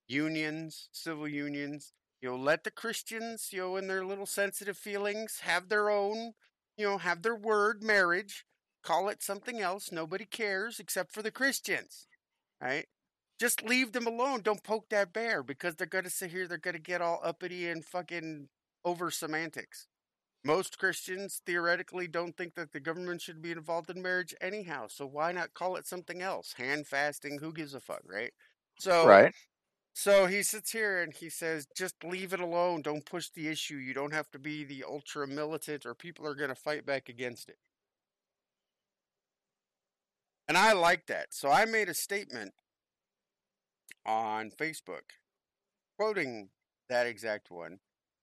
[0.08, 1.92] Unions, civil unions.
[2.20, 6.34] You know, let the Christians, you know, in their little sensitive feelings, have their own,
[6.76, 8.44] you know, have their word marriage.
[8.84, 9.90] Call it something else.
[9.90, 12.06] Nobody cares except for the Christians,
[12.60, 12.86] right?
[13.38, 14.42] Just leave them alone.
[14.42, 16.46] Don't poke that bear because they're going to sit here.
[16.46, 18.48] They're going to get all uppity and fucking
[18.84, 19.86] over semantics
[20.44, 24.86] most Christians theoretically don't think that the government should be involved in marriage anyhow.
[24.88, 26.54] So why not call it something else?
[26.54, 28.32] Hand fasting, who gives a fuck, right?
[28.78, 29.34] So Right.
[29.94, 32.82] so he sits here and he says, just leave it alone.
[32.82, 33.76] Don't push the issue.
[33.76, 37.08] You don't have to be the ultra militant or people are going to fight back
[37.08, 37.58] against it.
[40.48, 41.32] And I like that.
[41.32, 42.52] So I made a statement
[44.04, 45.12] on Facebook
[45.96, 46.50] quoting
[46.88, 47.78] that exact one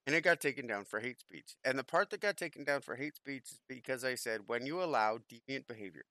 [0.08, 1.58] and it got taken down for hate speech.
[1.66, 4.66] And the part that got taken down for hate speech is because I said when
[4.66, 6.06] you allow deviant behavior,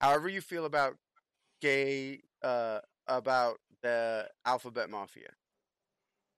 [0.00, 0.96] however you feel about
[1.60, 5.28] gay, uh, about the alphabet mafia,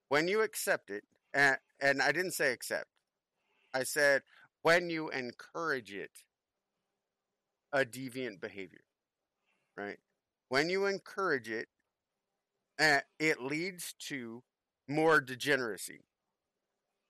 [0.08, 2.88] when you accept it, and, and I didn't say accept,
[3.72, 4.22] I said
[4.62, 6.10] when you encourage it,
[7.72, 8.82] a deviant behavior,
[9.76, 9.98] right?
[10.48, 11.68] When you encourage it,
[12.80, 14.42] uh, it leads to
[14.90, 16.00] more degeneracy.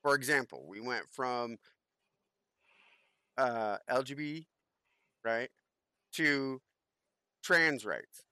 [0.02, 1.58] For example, we went from
[3.36, 4.46] uh, LGBT,
[5.24, 5.50] right,
[6.12, 6.60] to
[7.42, 8.24] trans rights.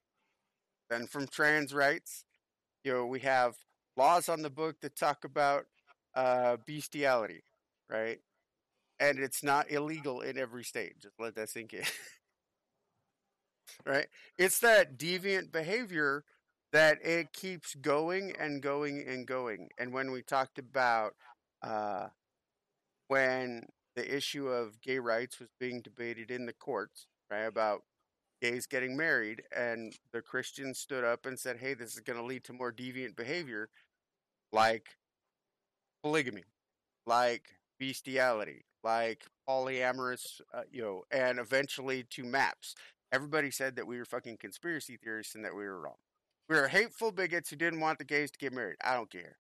[0.91, 2.25] Then from trans rights,
[2.85, 3.57] you know, we have
[3.97, 5.67] laws on the book that talk about
[6.15, 7.43] uh, bestiality,
[7.91, 8.21] right?
[9.01, 10.99] And it's not illegal in every state.
[11.01, 11.85] Just let that sink in.
[13.87, 14.07] right?
[14.39, 16.25] It's that deviant behavior
[16.73, 19.69] that it keeps going and going and going.
[19.79, 21.15] And when we talked about
[21.63, 22.09] uh,
[23.09, 27.83] when the issue of gay rights was being debated in the courts, right, about
[28.41, 32.25] gays getting married, and the Christians stood up and said, hey, this is going to
[32.25, 33.71] lead to more deviant behavior,
[34.53, 34.97] like
[36.03, 36.45] polygamy,
[37.07, 37.49] like
[37.81, 42.75] bestiality, like polyamorous, uh, you know, and eventually to maps.
[43.11, 45.97] Everybody said that we were fucking conspiracy theorists and that we were wrong.
[46.49, 48.77] We were hateful bigots who didn't want the gays to get married.
[48.83, 49.37] I don't care,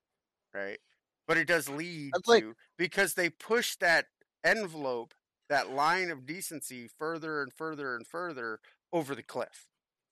[0.55, 0.79] right?
[1.27, 4.07] But it does lead to because they push that
[4.45, 5.15] envelope,
[5.49, 8.61] that line of decency, further and further and further
[8.93, 9.69] over the cliff.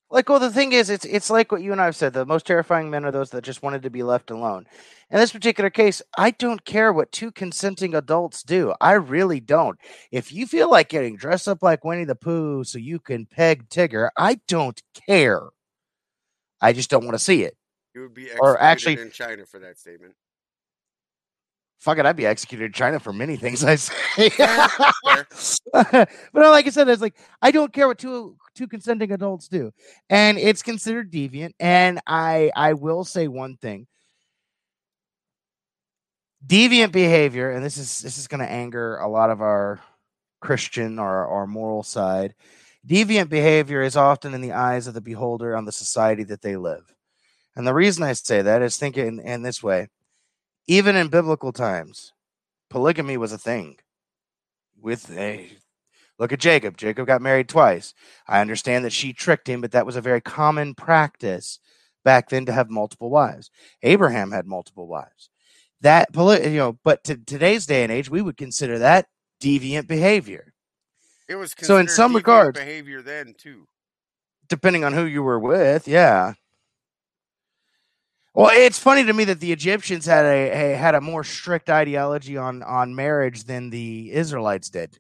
[0.09, 2.13] Like, well, the thing is, it's it's like what you and I have said.
[2.13, 4.67] The most terrifying men are those that just wanted to be left alone.
[5.11, 8.73] In this particular case, I don't care what two consenting adults do.
[8.81, 9.79] I really don't.
[10.13, 13.69] If you feel like getting dressed up like Winnie the Pooh so you can peg
[13.69, 15.49] Tigger, I don't care.
[16.61, 17.57] I just don't want to see it.
[17.95, 20.15] You would be Or actually- in China for that statement.
[21.79, 24.31] Fuck it, I'd be executed in China for many things I say.
[25.73, 29.73] But like I said, it's like I don't care what two two consenting adults do,
[30.09, 31.53] and it's considered deviant.
[31.61, 33.87] And I I will say one thing:
[36.45, 39.81] deviant behavior, and this is this is going to anger a lot of our
[40.41, 42.35] Christian or our moral side.
[42.87, 46.57] Deviant behavior is often in the eyes of the beholder on the society that they
[46.57, 46.95] live.
[47.57, 49.89] And the reason I say that is think in, in this way
[50.69, 52.13] even in biblical times,
[52.71, 53.77] polygamy was a thing.
[54.81, 55.51] With a
[56.19, 56.77] look at Jacob.
[56.77, 57.95] Jacob got married twice.
[58.27, 61.61] I understand that she tricked him, but that was a very common practice
[62.05, 63.51] back then to have multiple wives.
[63.83, 65.31] Abraham had multiple wives.
[65.81, 69.07] That you know, but to today's day and age, we would consider that
[69.41, 70.53] deviant behavior,
[71.29, 73.67] It was So in some regards- behavior then too.
[74.49, 75.89] depending on who you were with.
[75.89, 76.35] Yeah.
[78.33, 81.71] Well, it's funny to me that the Egyptians had a, a had a more strict
[81.71, 84.99] ideology on on marriage than the Israelites did.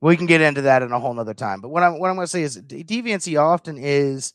[0.00, 1.60] We can get into that in a whole nother time.
[1.60, 4.32] But what I'm what I'm going to say is de- deviancy often is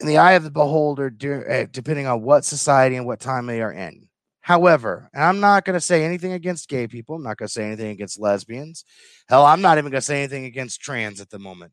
[0.00, 3.62] in the eye of the beholder, uh, depending on what society and what time they
[3.62, 4.08] are in.
[4.46, 7.16] However, and I'm not going to say anything against gay people.
[7.16, 8.84] I'm not going to say anything against lesbians.
[9.28, 11.72] Hell, I'm not even going to say anything against trans at the moment.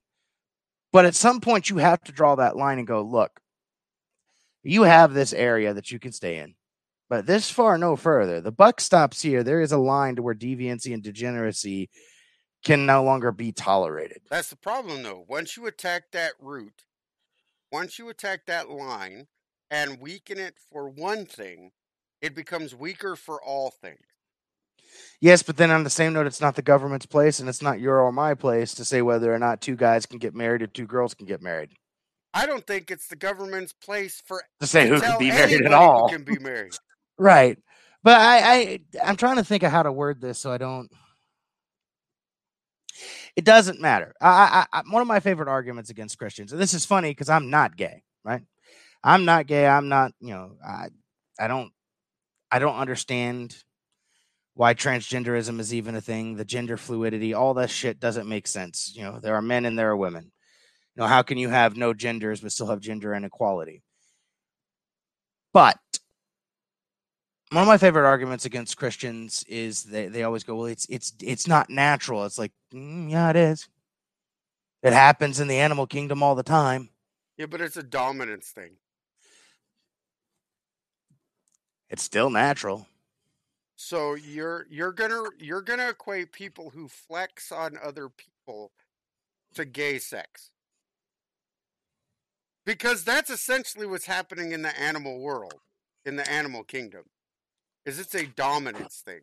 [0.91, 3.39] But at some point, you have to draw that line and go, look,
[4.63, 6.55] you have this area that you can stay in,
[7.11, 8.41] but this far, no further.
[8.41, 9.43] The buck stops here.
[9.43, 11.91] There is a line to where deviancy and degeneracy
[12.65, 14.21] can no longer be tolerated.
[14.31, 15.25] That's the problem, though.
[15.27, 16.85] Once you attack that route,
[17.71, 19.27] once you attack that line
[19.69, 21.69] and weaken it for one thing,
[22.23, 23.99] it becomes weaker for all things.
[25.19, 27.79] Yes, but then on the same note, it's not the government's place and it's not
[27.79, 30.67] your or my place to say whether or not two guys can get married or
[30.67, 31.71] two girls can get married.
[32.33, 35.73] I don't think it's the government's place for To say who can be married at
[35.73, 36.09] all.
[36.09, 36.73] Can be married?
[37.19, 37.59] Right.
[38.01, 40.91] But I, I I'm trying to think of how to word this so I don't
[43.35, 44.15] it doesn't matter.
[44.19, 47.29] I, I, I one of my favorite arguments against Christians, and this is funny because
[47.29, 48.41] I'm not gay, right?
[49.03, 49.67] I'm not gay.
[49.67, 50.87] I'm not, you know, I
[51.39, 51.71] I don't
[52.53, 53.57] I don't understand
[54.53, 58.93] why transgenderism is even a thing, the gender fluidity, all that shit doesn't make sense.
[58.95, 60.25] You know, there are men and there are women.
[60.95, 63.81] You know, how can you have no genders but still have gender inequality?
[65.51, 65.79] But
[67.49, 71.11] one of my favorite arguments against Christians is they, they always go, well, it's it's
[71.23, 72.23] it's not natural.
[72.25, 73.67] It's like, "Mm, yeah, it is.
[74.83, 76.89] It happens in the animal kingdom all the time.
[77.35, 78.75] Yeah, but it's a dominance thing.
[81.93, 82.87] It's still natural.
[83.75, 88.71] So you're you're gonna you're gonna equate people who flex on other people
[89.53, 90.49] to gay sex.
[92.65, 95.59] Because that's essentially what's happening in the animal world,
[96.03, 97.03] in the animal kingdom.
[97.85, 99.21] Is it's a dominance thing.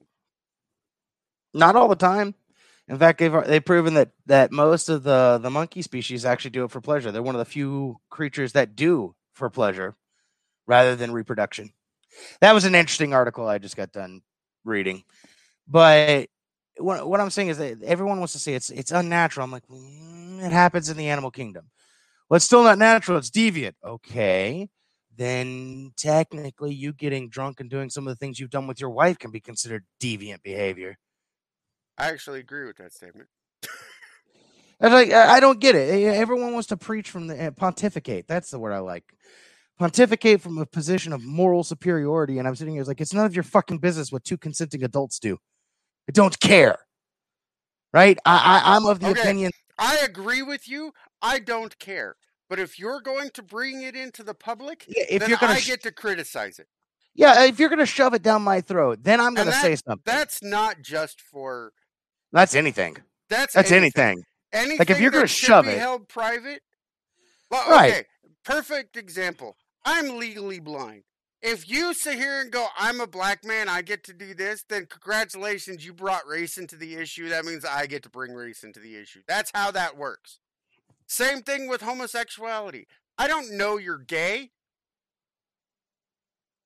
[1.52, 2.36] Not all the time.
[2.86, 6.62] In fact, they've they've proven that that most of the the monkey species actually do
[6.62, 7.10] it for pleasure.
[7.10, 9.96] They're one of the few creatures that do for pleasure
[10.68, 11.72] rather than reproduction.
[12.40, 14.22] That was an interesting article I just got done
[14.64, 15.04] reading.
[15.68, 16.28] But
[16.78, 19.44] what, what I'm saying is that everyone wants to say it's it's unnatural.
[19.44, 21.70] I'm like, "Mm, it happens in the animal kingdom.
[22.28, 23.18] Well, it's still not natural.
[23.18, 23.74] It's deviant.
[23.84, 24.68] Okay.
[25.16, 28.90] Then technically, you getting drunk and doing some of the things you've done with your
[28.90, 30.96] wife can be considered deviant behavior.
[31.98, 33.28] I actually agree with that statement.
[34.82, 36.04] It's like I I don't get it.
[36.14, 38.26] Everyone wants to preach from the eh, pontificate.
[38.26, 39.04] That's the word I like.
[39.80, 43.24] Pontificate from a position of moral superiority, and I'm sitting here it's like it's none
[43.24, 45.38] of your fucking business what two consenting adults do.
[46.06, 46.80] I don't care.
[47.94, 48.18] Right?
[48.26, 49.20] I, I I'm of the Okay.
[49.22, 49.52] opinion.
[49.78, 50.92] I agree with you.
[51.22, 52.16] I don't care.
[52.50, 55.54] But if you're going to bring it into the public, Yeah, if then you're gonna,
[55.54, 56.66] I sh- get to criticize it.
[57.14, 60.02] yeah, if you're gonna shove it down my throat, then I'm gonna say something.
[60.04, 61.72] That's not just for
[62.32, 62.98] That's anything.
[63.30, 64.02] that's That's anything.
[64.02, 64.24] anything.
[64.52, 66.60] Anything like if you're gonna shove be it- held private.
[67.50, 67.90] Well, Right.
[67.92, 68.04] okay.
[68.44, 69.56] Perfect example.
[69.84, 71.02] I'm legally blind.
[71.42, 74.62] If you sit here and go, I'm a black man, I get to do this,
[74.68, 77.30] then congratulations, you brought race into the issue.
[77.30, 79.20] That means I get to bring race into the issue.
[79.26, 80.38] That's how that works.
[81.06, 82.86] Same thing with homosexuality.
[83.16, 84.50] I don't know you're gay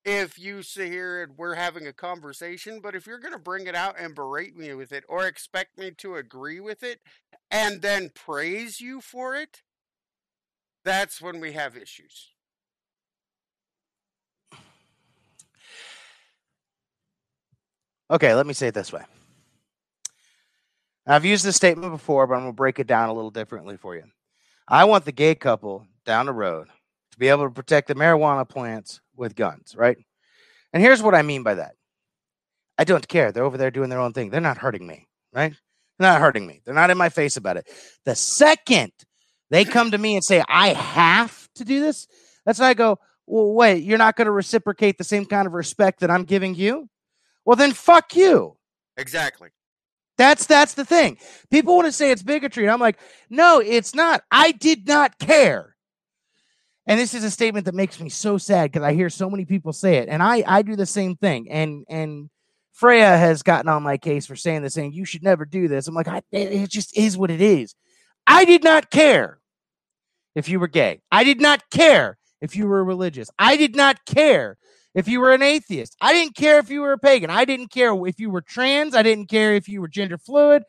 [0.05, 3.67] if you sit here and we're having a conversation, but if you're going to bring
[3.67, 7.01] it out and berate me with it or expect me to agree with it
[7.51, 9.63] and then praise you for it,
[10.85, 12.34] that's when we have issues.
[18.11, 19.03] Okay, let me say it this way.
[21.07, 23.77] I've used this statement before, but I'm going to break it down a little differently
[23.77, 24.05] for you.
[24.67, 26.69] I want the gay couple down the road
[27.13, 29.99] to be able to protect the marijuana plants with guns, right?
[30.73, 31.75] And here's what I mean by that
[32.79, 33.33] I don't care.
[33.33, 34.31] They're over there doing their own thing.
[34.31, 35.55] They're not hurting me, right?
[35.99, 36.61] They're not hurting me.
[36.65, 37.69] They're not in my face about it.
[38.05, 38.93] The second
[39.51, 42.09] they come to me and say, I have to do this,
[42.45, 45.53] that's when I go, well, wait, you're not going to reciprocate the same kind of
[45.53, 46.89] respect that I'm giving you?
[47.45, 48.57] Well, then fuck you.
[48.97, 49.51] Exactly.
[50.17, 51.19] That's that's the thing.
[51.51, 52.65] People want to say it's bigotry.
[52.65, 54.23] And I'm like, no, it's not.
[54.31, 55.75] I did not care.
[56.87, 59.45] And this is a statement that makes me so sad because I hear so many
[59.45, 61.51] people say it, and I I do the same thing.
[61.51, 62.31] And and
[62.73, 64.93] Freya has gotten on my case for saying the same.
[64.93, 65.89] You should never do this.
[65.89, 67.75] I'm like, I, it just is what it is.
[68.27, 69.39] I did not care
[70.35, 71.01] if you were gay.
[71.11, 73.31] I did not care if you were religious.
[73.39, 74.59] I did not care
[74.95, 75.97] if you were an atheist.
[76.01, 77.31] I didn't care if you were a pagan.
[77.31, 78.95] I didn't care if you were trans.
[78.95, 80.63] I didn't care if you were gender fluid.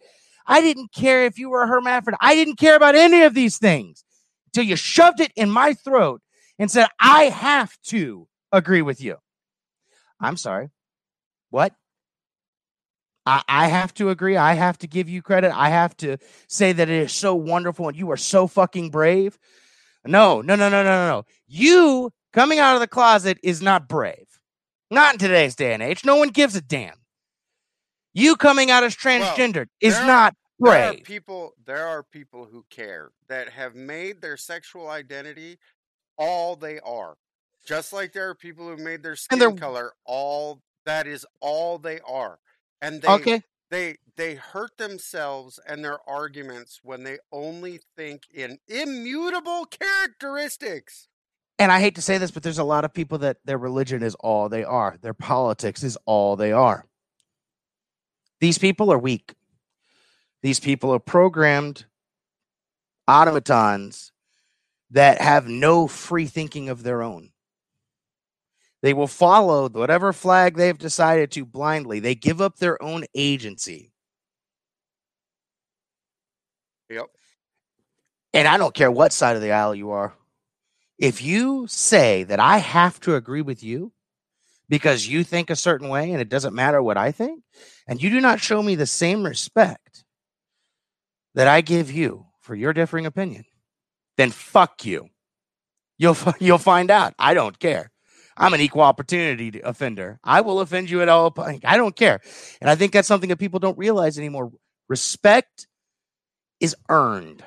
[0.48, 2.20] I didn't care if you were a hermaphrodite.
[2.22, 4.04] I didn't care about any of these things
[4.48, 6.22] until you shoved it in my throat
[6.60, 9.18] and said, I have to agree with you.
[10.20, 10.70] I'm sorry.
[11.50, 11.74] What?
[13.26, 14.38] I, I have to agree.
[14.38, 15.52] I have to give you credit.
[15.56, 16.18] I have to
[16.48, 19.38] say that it is so wonderful and you are so fucking brave.
[20.06, 21.26] No, no, no, no, no, no, no.
[21.48, 24.28] You coming out of the closet is not brave.
[24.92, 26.06] Not in today's day and age.
[26.06, 26.98] No one gives a damn.
[28.14, 30.92] You coming out as transgender is there are- not brave.
[30.92, 35.58] There are people there are people who care that have made their sexual identity
[36.18, 37.18] all they are.
[37.66, 42.00] Just like there are people who made their skin color all that is all they
[42.02, 42.40] are.
[42.82, 43.44] And they okay.
[43.70, 51.08] they they hurt themselves and their arguments when they only think in immutable characteristics.
[51.58, 54.04] And I hate to say this, but there's a lot of people that their religion
[54.04, 54.98] is all they are.
[55.02, 56.86] Their politics is all they are.
[58.42, 59.34] These people are weak.
[60.42, 61.86] These people are programmed
[63.08, 64.12] automatons
[64.92, 67.32] that have no free thinking of their own.
[68.82, 72.00] They will follow whatever flag they've decided to blindly.
[72.00, 73.92] They give up their own agency.
[76.90, 77.08] Yep.
[78.34, 80.14] And I don't care what side of the aisle you are.
[80.98, 83.92] If you say that I have to agree with you
[84.70, 87.44] because you think a certain way and it doesn't matter what I think,
[87.88, 90.06] and you do not show me the same respect
[91.36, 93.46] that I give you for your differing opinion,
[94.18, 95.10] then fuck you.
[95.98, 97.14] You'll you'll find out.
[97.20, 97.92] I don't care.
[98.38, 100.20] I'm an equal opportunity offender.
[100.24, 101.34] I will offend you at all.
[101.38, 102.20] I don't care.
[102.60, 104.52] And I think that's something that people don't realize anymore.
[104.90, 105.68] Respect
[106.60, 107.44] is earned,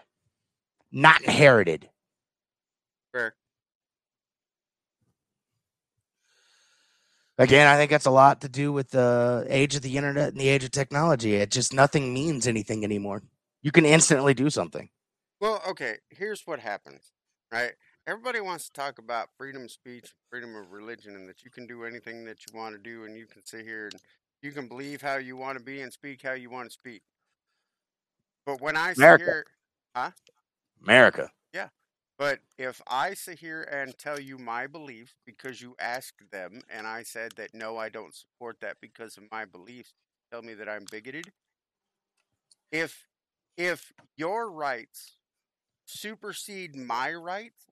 [0.90, 1.90] not inherited.
[3.12, 3.34] Fair.
[7.38, 10.40] Again, I think that's a lot to do with the age of the internet and
[10.40, 11.36] the age of technology.
[11.36, 13.22] It just nothing means anything anymore.
[13.62, 14.88] You can instantly do something.
[15.40, 17.12] Well, okay, here's what happens,
[17.52, 17.72] right?
[18.08, 21.66] Everybody wants to talk about freedom of speech, freedom of religion, and that you can
[21.66, 24.00] do anything that you want to do, and you can sit here and
[24.42, 27.02] you can believe how you want to be and speak how you want to speak.
[28.46, 29.24] But when I sit America.
[29.24, 29.46] here,
[30.82, 31.30] America.
[32.18, 36.86] But if I sit here and tell you my beliefs because you asked them, and
[36.86, 39.94] I said that no, I don't support that because of my beliefs,
[40.32, 41.30] tell me that I'm bigoted.
[42.72, 43.06] If
[43.56, 45.16] if your rights
[45.86, 47.66] supersede my rights,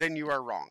[0.00, 0.70] then you are wrong.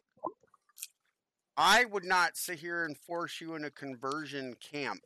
[1.58, 5.02] I would not sit here and force you in a conversion camp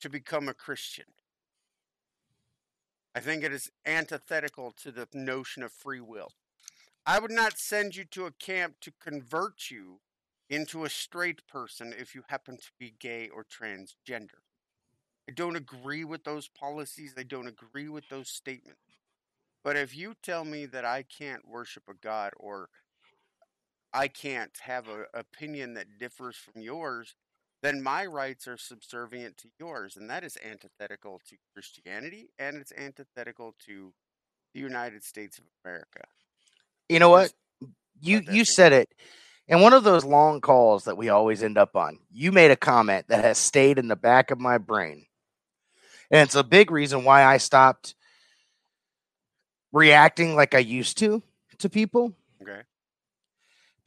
[0.00, 1.04] to become a Christian.
[3.18, 6.30] I think it is antithetical to the notion of free will.
[7.04, 9.98] I would not send you to a camp to convert you
[10.48, 14.44] into a straight person if you happen to be gay or transgender.
[15.28, 17.12] I don't agree with those policies.
[17.18, 19.00] I don't agree with those statements.
[19.64, 22.68] But if you tell me that I can't worship a God or
[23.92, 27.16] I can't have an opinion that differs from yours,
[27.62, 29.96] then my rights are subservient to yours.
[29.96, 33.92] And that is antithetical to Christianity and it's antithetical to
[34.54, 36.02] the United States of America.
[36.88, 37.32] You know what?
[38.00, 38.94] You you said it.
[39.48, 42.56] In one of those long calls that we always end up on, you made a
[42.56, 45.06] comment that has stayed in the back of my brain.
[46.10, 47.94] And it's a big reason why I stopped
[49.72, 51.22] reacting like I used to
[51.58, 52.14] to people.
[52.42, 52.60] Okay.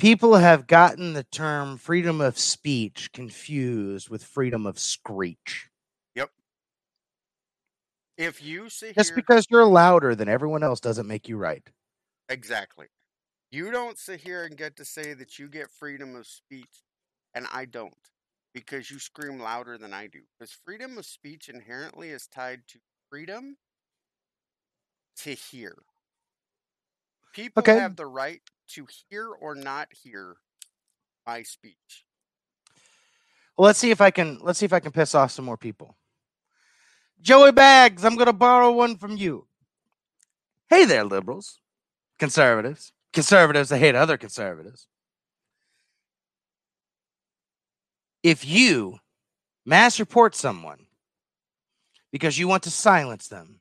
[0.01, 5.69] People have gotten the term freedom of speech confused with freedom of screech.
[6.15, 6.31] Yep.
[8.17, 11.61] If you sit Just here because you're louder than everyone else doesn't make you right.
[12.29, 12.87] Exactly.
[13.51, 16.81] You don't sit here and get to say that you get freedom of speech,
[17.35, 17.93] and I don't,
[18.55, 20.21] because you scream louder than I do.
[20.39, 23.57] Because freedom of speech inherently is tied to freedom
[25.17, 25.75] to hear.
[27.33, 27.77] People Okay.
[27.77, 28.41] have the right
[28.73, 30.37] to hear or not hear
[31.25, 32.05] my speech.
[33.57, 35.57] Well, let's see if I can let's see if I can piss off some more
[35.57, 35.97] people.
[37.21, 39.47] Joey Bags, I'm gonna borrow one from you.
[40.69, 41.59] Hey there, liberals,
[42.17, 44.87] conservatives, conservatives that hate other conservatives.
[48.23, 48.99] If you
[49.65, 50.87] mass report someone
[52.11, 53.59] because you want to silence them,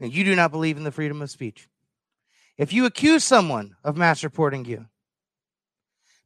[0.00, 1.68] and you do not believe in the freedom of speech,
[2.58, 4.86] if you accuse someone of mass reporting you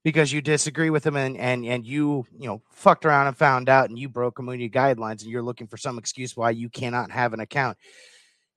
[0.05, 3.69] because you disagree with them and and and you you know fucked around and found
[3.69, 7.11] out and you broke community guidelines and you're looking for some excuse why you cannot
[7.11, 7.77] have an account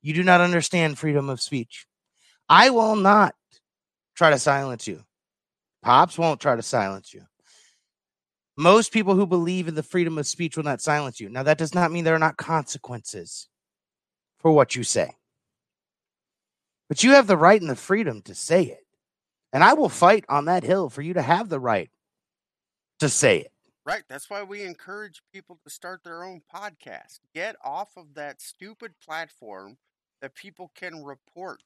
[0.02, 1.86] you do not understand freedom of speech.
[2.48, 3.34] I will not
[4.16, 5.04] try to silence you.
[5.82, 7.22] Pops won't try to silence you.
[8.56, 11.28] Most people who believe in the freedom of speech will not silence you.
[11.28, 13.48] Now that does not mean there are not consequences
[14.38, 15.12] for what you say
[16.90, 18.84] but you have the right and the freedom to say it
[19.52, 21.90] and I will fight on that hill for you to have the right
[23.00, 23.52] to say it.
[23.84, 24.04] Right.
[24.08, 27.20] That's why we encourage people to start their own podcast.
[27.34, 29.78] Get off of that stupid platform
[30.20, 31.62] that people can report,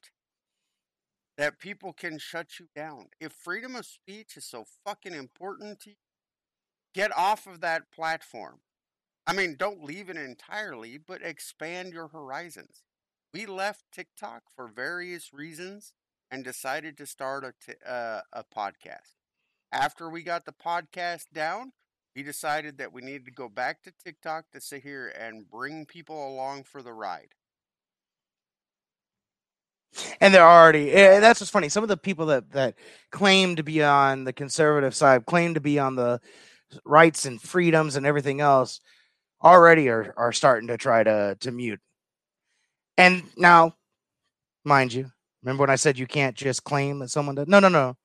[1.37, 3.07] that people can shut you down.
[3.19, 5.95] If freedom of speech is so fucking important to you,
[6.93, 8.61] get off of that platform.
[9.27, 12.84] I mean, don't leave it entirely, but expand your horizons.
[13.35, 15.91] We left TikTok for various reasons
[16.31, 19.15] and decided to start a, t- uh, a podcast.
[19.73, 21.73] After we got the podcast down,
[22.15, 25.85] we decided that we needed to go back to TikTok to sit here and bring
[25.85, 27.33] people along for the ride.
[30.21, 32.75] and they're already eh, that's what's funny some of the people that that
[33.11, 36.19] claim to be on the conservative side claim to be on the
[36.83, 38.81] rights and freedoms and everything else
[39.41, 41.79] already are are starting to try to to mute
[42.97, 43.75] and now
[44.63, 45.09] mind you
[45.43, 47.95] remember when i said you can't just claim that someone does no no no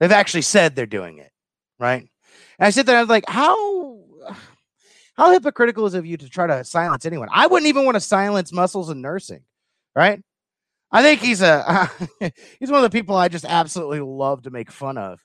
[0.00, 1.30] they've actually said they're doing it
[1.78, 2.02] right
[2.58, 3.98] and i sit there and i'm like how
[5.16, 8.00] how hypocritical is of you to try to silence anyone i wouldn't even want to
[8.00, 9.42] silence muscles and nursing
[9.94, 10.22] right
[10.90, 11.90] I think he's a
[12.60, 15.20] he's one of the people I just absolutely love to make fun of.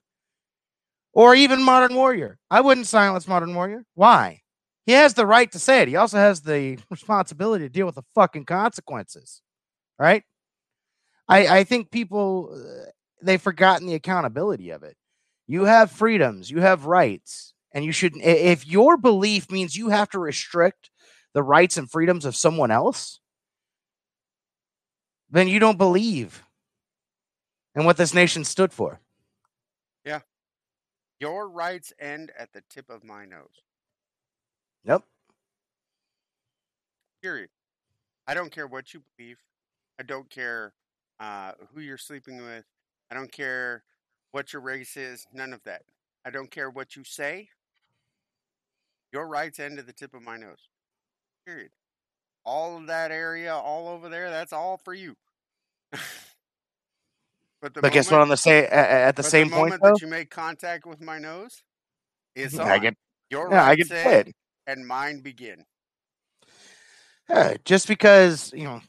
[1.14, 2.39] Or even Modern Warrior.
[2.49, 3.86] I wouldn't silence Modern Warrior.
[3.93, 4.41] Why?
[4.86, 5.88] He has the right to say it.
[5.88, 9.41] He also has the responsibility to deal with the fucking consequences.
[9.97, 10.23] Right?
[11.27, 14.97] I I think people uh, they've forgotten the accountability of it.
[15.47, 20.09] You have freedoms, you have rights, and you should if your belief means you have
[20.09, 20.89] to restrict
[21.34, 23.19] the rights and freedoms of someone else,
[25.29, 26.43] then you don't believe
[27.75, 28.99] in what this nation stood for.
[30.05, 30.19] Yeah,
[31.19, 33.63] your rights end at the tip of my nose.
[34.86, 35.03] Yep.
[37.21, 37.49] Period.
[38.27, 39.38] I don't care what you believe.
[39.99, 40.73] I don't care
[41.19, 42.65] uh, who you're sleeping with.
[43.11, 43.84] I don't care
[44.31, 45.25] what your race is.
[45.34, 45.84] None of that.
[46.25, 47.49] I don't care what you say.
[49.11, 50.69] Your rights end at the tip of my nose.
[51.45, 51.69] Period.
[52.45, 55.15] All of that area, all over there, that's all for you.
[57.61, 58.21] but the But guess what?
[58.21, 60.99] On the same at the same the point, moment though, that you make contact with
[60.99, 61.63] my nose,
[62.36, 62.67] it's on.
[62.67, 62.95] I get
[63.29, 64.34] your yeah, I get paid.
[64.68, 65.66] And mine begin.
[67.30, 68.82] Yeah, just because you know,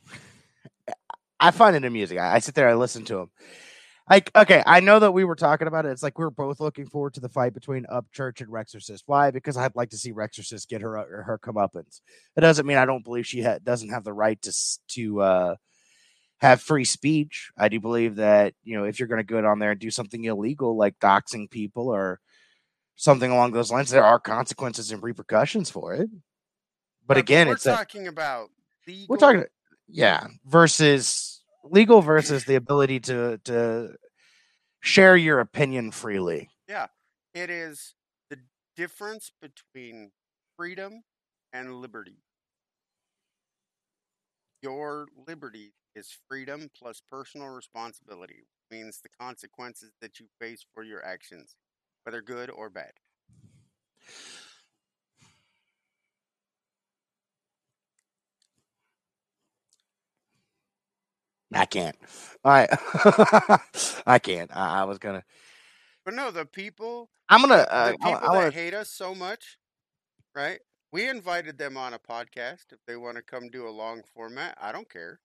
[1.41, 2.18] I find it amusing.
[2.18, 3.31] I, I sit there, I listen to him.
[4.09, 5.91] Like, okay, I know that we were talking about it.
[5.91, 9.03] It's like we are both looking forward to the fight between Upchurch and Rexorcist.
[9.07, 9.31] Why?
[9.31, 12.01] Because I'd like to see Rexorcist get her uh, her comeuppance.
[12.37, 14.53] It doesn't mean I don't believe she ha- doesn't have the right to
[14.89, 15.55] to uh,
[16.39, 17.51] have free speech.
[17.57, 19.91] I do believe that you know if you're going to go on there and do
[19.91, 22.20] something illegal like doxing people or
[22.97, 26.09] something along those lines, there are consequences and repercussions for it.
[27.07, 28.49] But again, we're it's a, talking about
[28.86, 29.07] legal.
[29.09, 29.45] we're talking
[29.88, 33.95] yeah versus legal versus the ability to to
[34.80, 36.86] share your opinion freely Yeah,
[37.34, 37.95] It is
[38.30, 38.38] the
[38.76, 40.12] difference between
[40.57, 41.03] freedom
[41.53, 42.18] and liberty.
[44.62, 51.05] Your liberty is freedom plus personal responsibility, means the consequences that you face for your
[51.05, 51.57] actions,
[52.05, 52.93] whether good or bad.
[61.55, 61.97] i can't
[62.45, 62.67] i
[64.07, 65.25] i can't i, I was gonna
[66.05, 68.75] But no, the people i'm gonna the uh, people I, that I want to hate
[68.75, 69.59] us so much,
[70.35, 70.61] right?
[70.93, 72.73] We invited them on a podcast.
[72.73, 75.21] If they want to come do a long format, I don't care.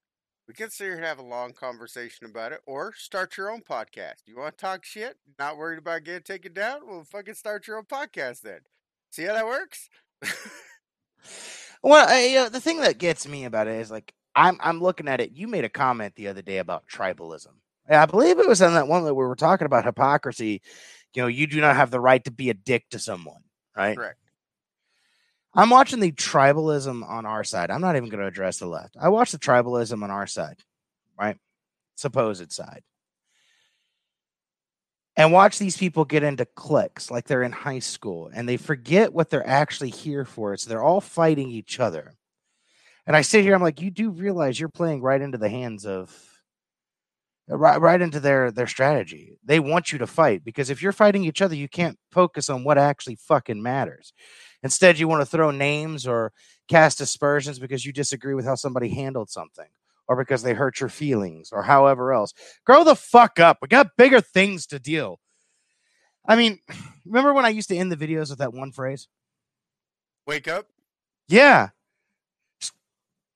[0.50, 3.62] We can sit here and have a long conversation about it, or start your own
[3.62, 4.24] podcast.
[4.26, 5.16] You want to talk shit?
[5.38, 6.88] Not worried about getting taken down?
[6.88, 8.62] Well, fucking start your own podcast then.
[9.12, 9.92] See how that works?
[11.84, 15.08] well I, uh, the thing that gets me about it is like i'm i'm looking
[15.08, 17.54] at it you made a comment the other day about tribalism
[17.90, 20.62] i believe it was on that one that we were talking about hypocrisy
[21.14, 23.42] you know you do not have the right to be a dick to someone
[23.76, 24.20] right Correct.
[25.54, 27.72] I'm watching the tribalism on our side.
[27.72, 28.96] I'm not even going to address the left.
[29.00, 30.60] I watch the tribalism on our side,
[31.20, 31.38] right?
[31.96, 32.84] Supposed side.
[35.18, 39.12] And watch these people get into cliques like they're in high school and they forget
[39.14, 40.54] what they're actually here for.
[40.54, 42.14] It's they're all fighting each other.
[43.06, 45.86] And I sit here, I'm like, you do realize you're playing right into the hands
[45.86, 46.16] of
[47.50, 49.38] right, right into their their strategy.
[49.44, 52.64] They want you to fight because if you're fighting each other, you can't focus on
[52.64, 54.14] what actually fucking matters.
[54.64, 56.32] Instead, you want to throw names or
[56.68, 59.68] cast aspersions because you disagree with how somebody handled something
[60.08, 62.34] or because they hurt your feelings or however else.
[62.66, 63.60] Grow the fuck up.
[63.62, 65.20] We got bigger things to deal.
[66.28, 66.60] I mean,
[67.06, 69.08] remember when I used to end the videos with that one phrase?
[70.26, 70.68] Wake up.
[71.28, 71.70] Yeah.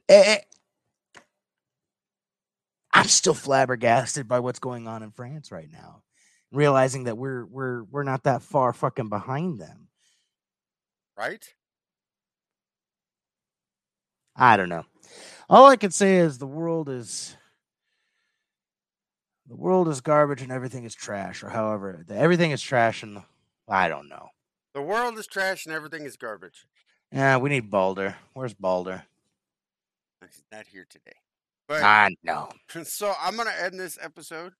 [0.09, 1.21] Eh, eh.
[2.91, 6.03] I'm still flabbergasted by what's going on in France right now,
[6.51, 9.88] realizing that we're we're we're not that far fucking behind them.
[11.18, 11.45] Right?
[14.36, 14.86] I don't know.
[15.49, 17.36] All I can say is the world is
[19.47, 23.22] the world is garbage and everything is trash, or however, the, everything is trash and
[23.68, 24.30] I don't know.
[24.74, 26.66] The world is trash and everything is garbage.
[27.11, 28.16] Yeah, we need Balder.
[28.34, 29.03] Where's Balder?
[30.22, 31.18] He's not here today.
[31.68, 32.49] But I know.
[32.84, 34.53] so I'm gonna end this episode.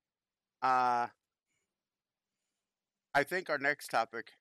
[0.62, 1.08] Uh
[3.16, 4.32] I think our next topic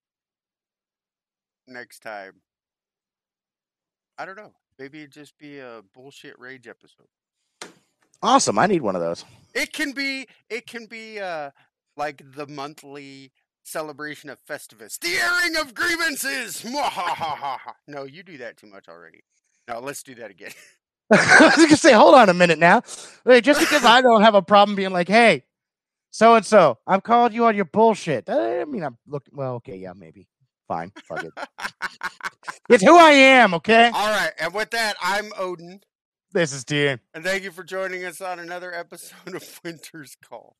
[1.66, 2.34] next time.
[4.18, 4.52] I don't know.
[4.78, 7.06] Maybe it'd just be a bullshit rage episode.
[8.22, 8.58] Awesome.
[8.58, 9.24] I need one of those.
[9.54, 11.50] It can be it can be uh
[11.96, 13.32] like the monthly
[13.64, 14.98] celebration of Festivus.
[14.98, 16.64] The airing of grievances.
[17.88, 19.22] No, you do that too much already.
[19.68, 20.52] No, let's do that again.
[21.12, 22.82] I was gonna say, hold on a minute now.
[23.24, 25.44] Wait, just because I don't have a problem being like, hey,
[26.10, 28.30] so and so, I'm calling you on your bullshit.
[28.30, 29.34] I mean, I'm looking.
[29.36, 30.28] Well, okay, yeah, maybe.
[30.72, 31.32] Fine, fuck it.
[32.70, 33.52] it's who I am.
[33.52, 33.90] Okay.
[33.92, 35.82] All right, and with that, I'm Odin,
[36.32, 36.98] This is Dean.
[37.12, 40.56] and thank you for joining us on another episode of Winter's Call.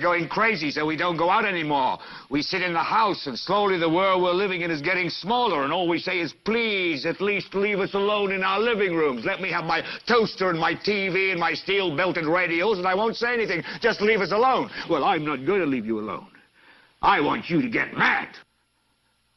[0.00, 1.98] going crazy so we don't go out anymore.
[2.30, 5.64] We sit in the house and slowly the world we're living in is getting smaller
[5.64, 9.24] and all we say is please at least leave us alone in our living rooms.
[9.24, 12.94] Let me have my toaster and my TV and my steel belted radios and I
[12.94, 13.64] won't say anything.
[13.80, 14.70] Just leave us alone.
[14.88, 16.28] Well, I'm not going to leave you alone.
[17.02, 18.28] I want you to get mad.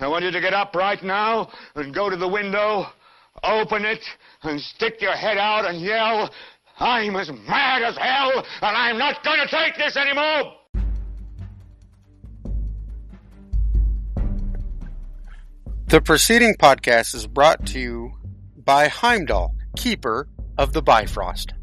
[0.00, 2.86] I want you to get up right now and go to the window,
[3.42, 4.04] open it,
[4.42, 6.30] and stick your head out and yell,
[6.78, 10.54] I'm as mad as hell, and I'm not going to take this anymore!
[15.86, 18.14] The preceding podcast is brought to you
[18.56, 20.28] by Heimdall, keeper
[20.58, 21.54] of the Bifrost.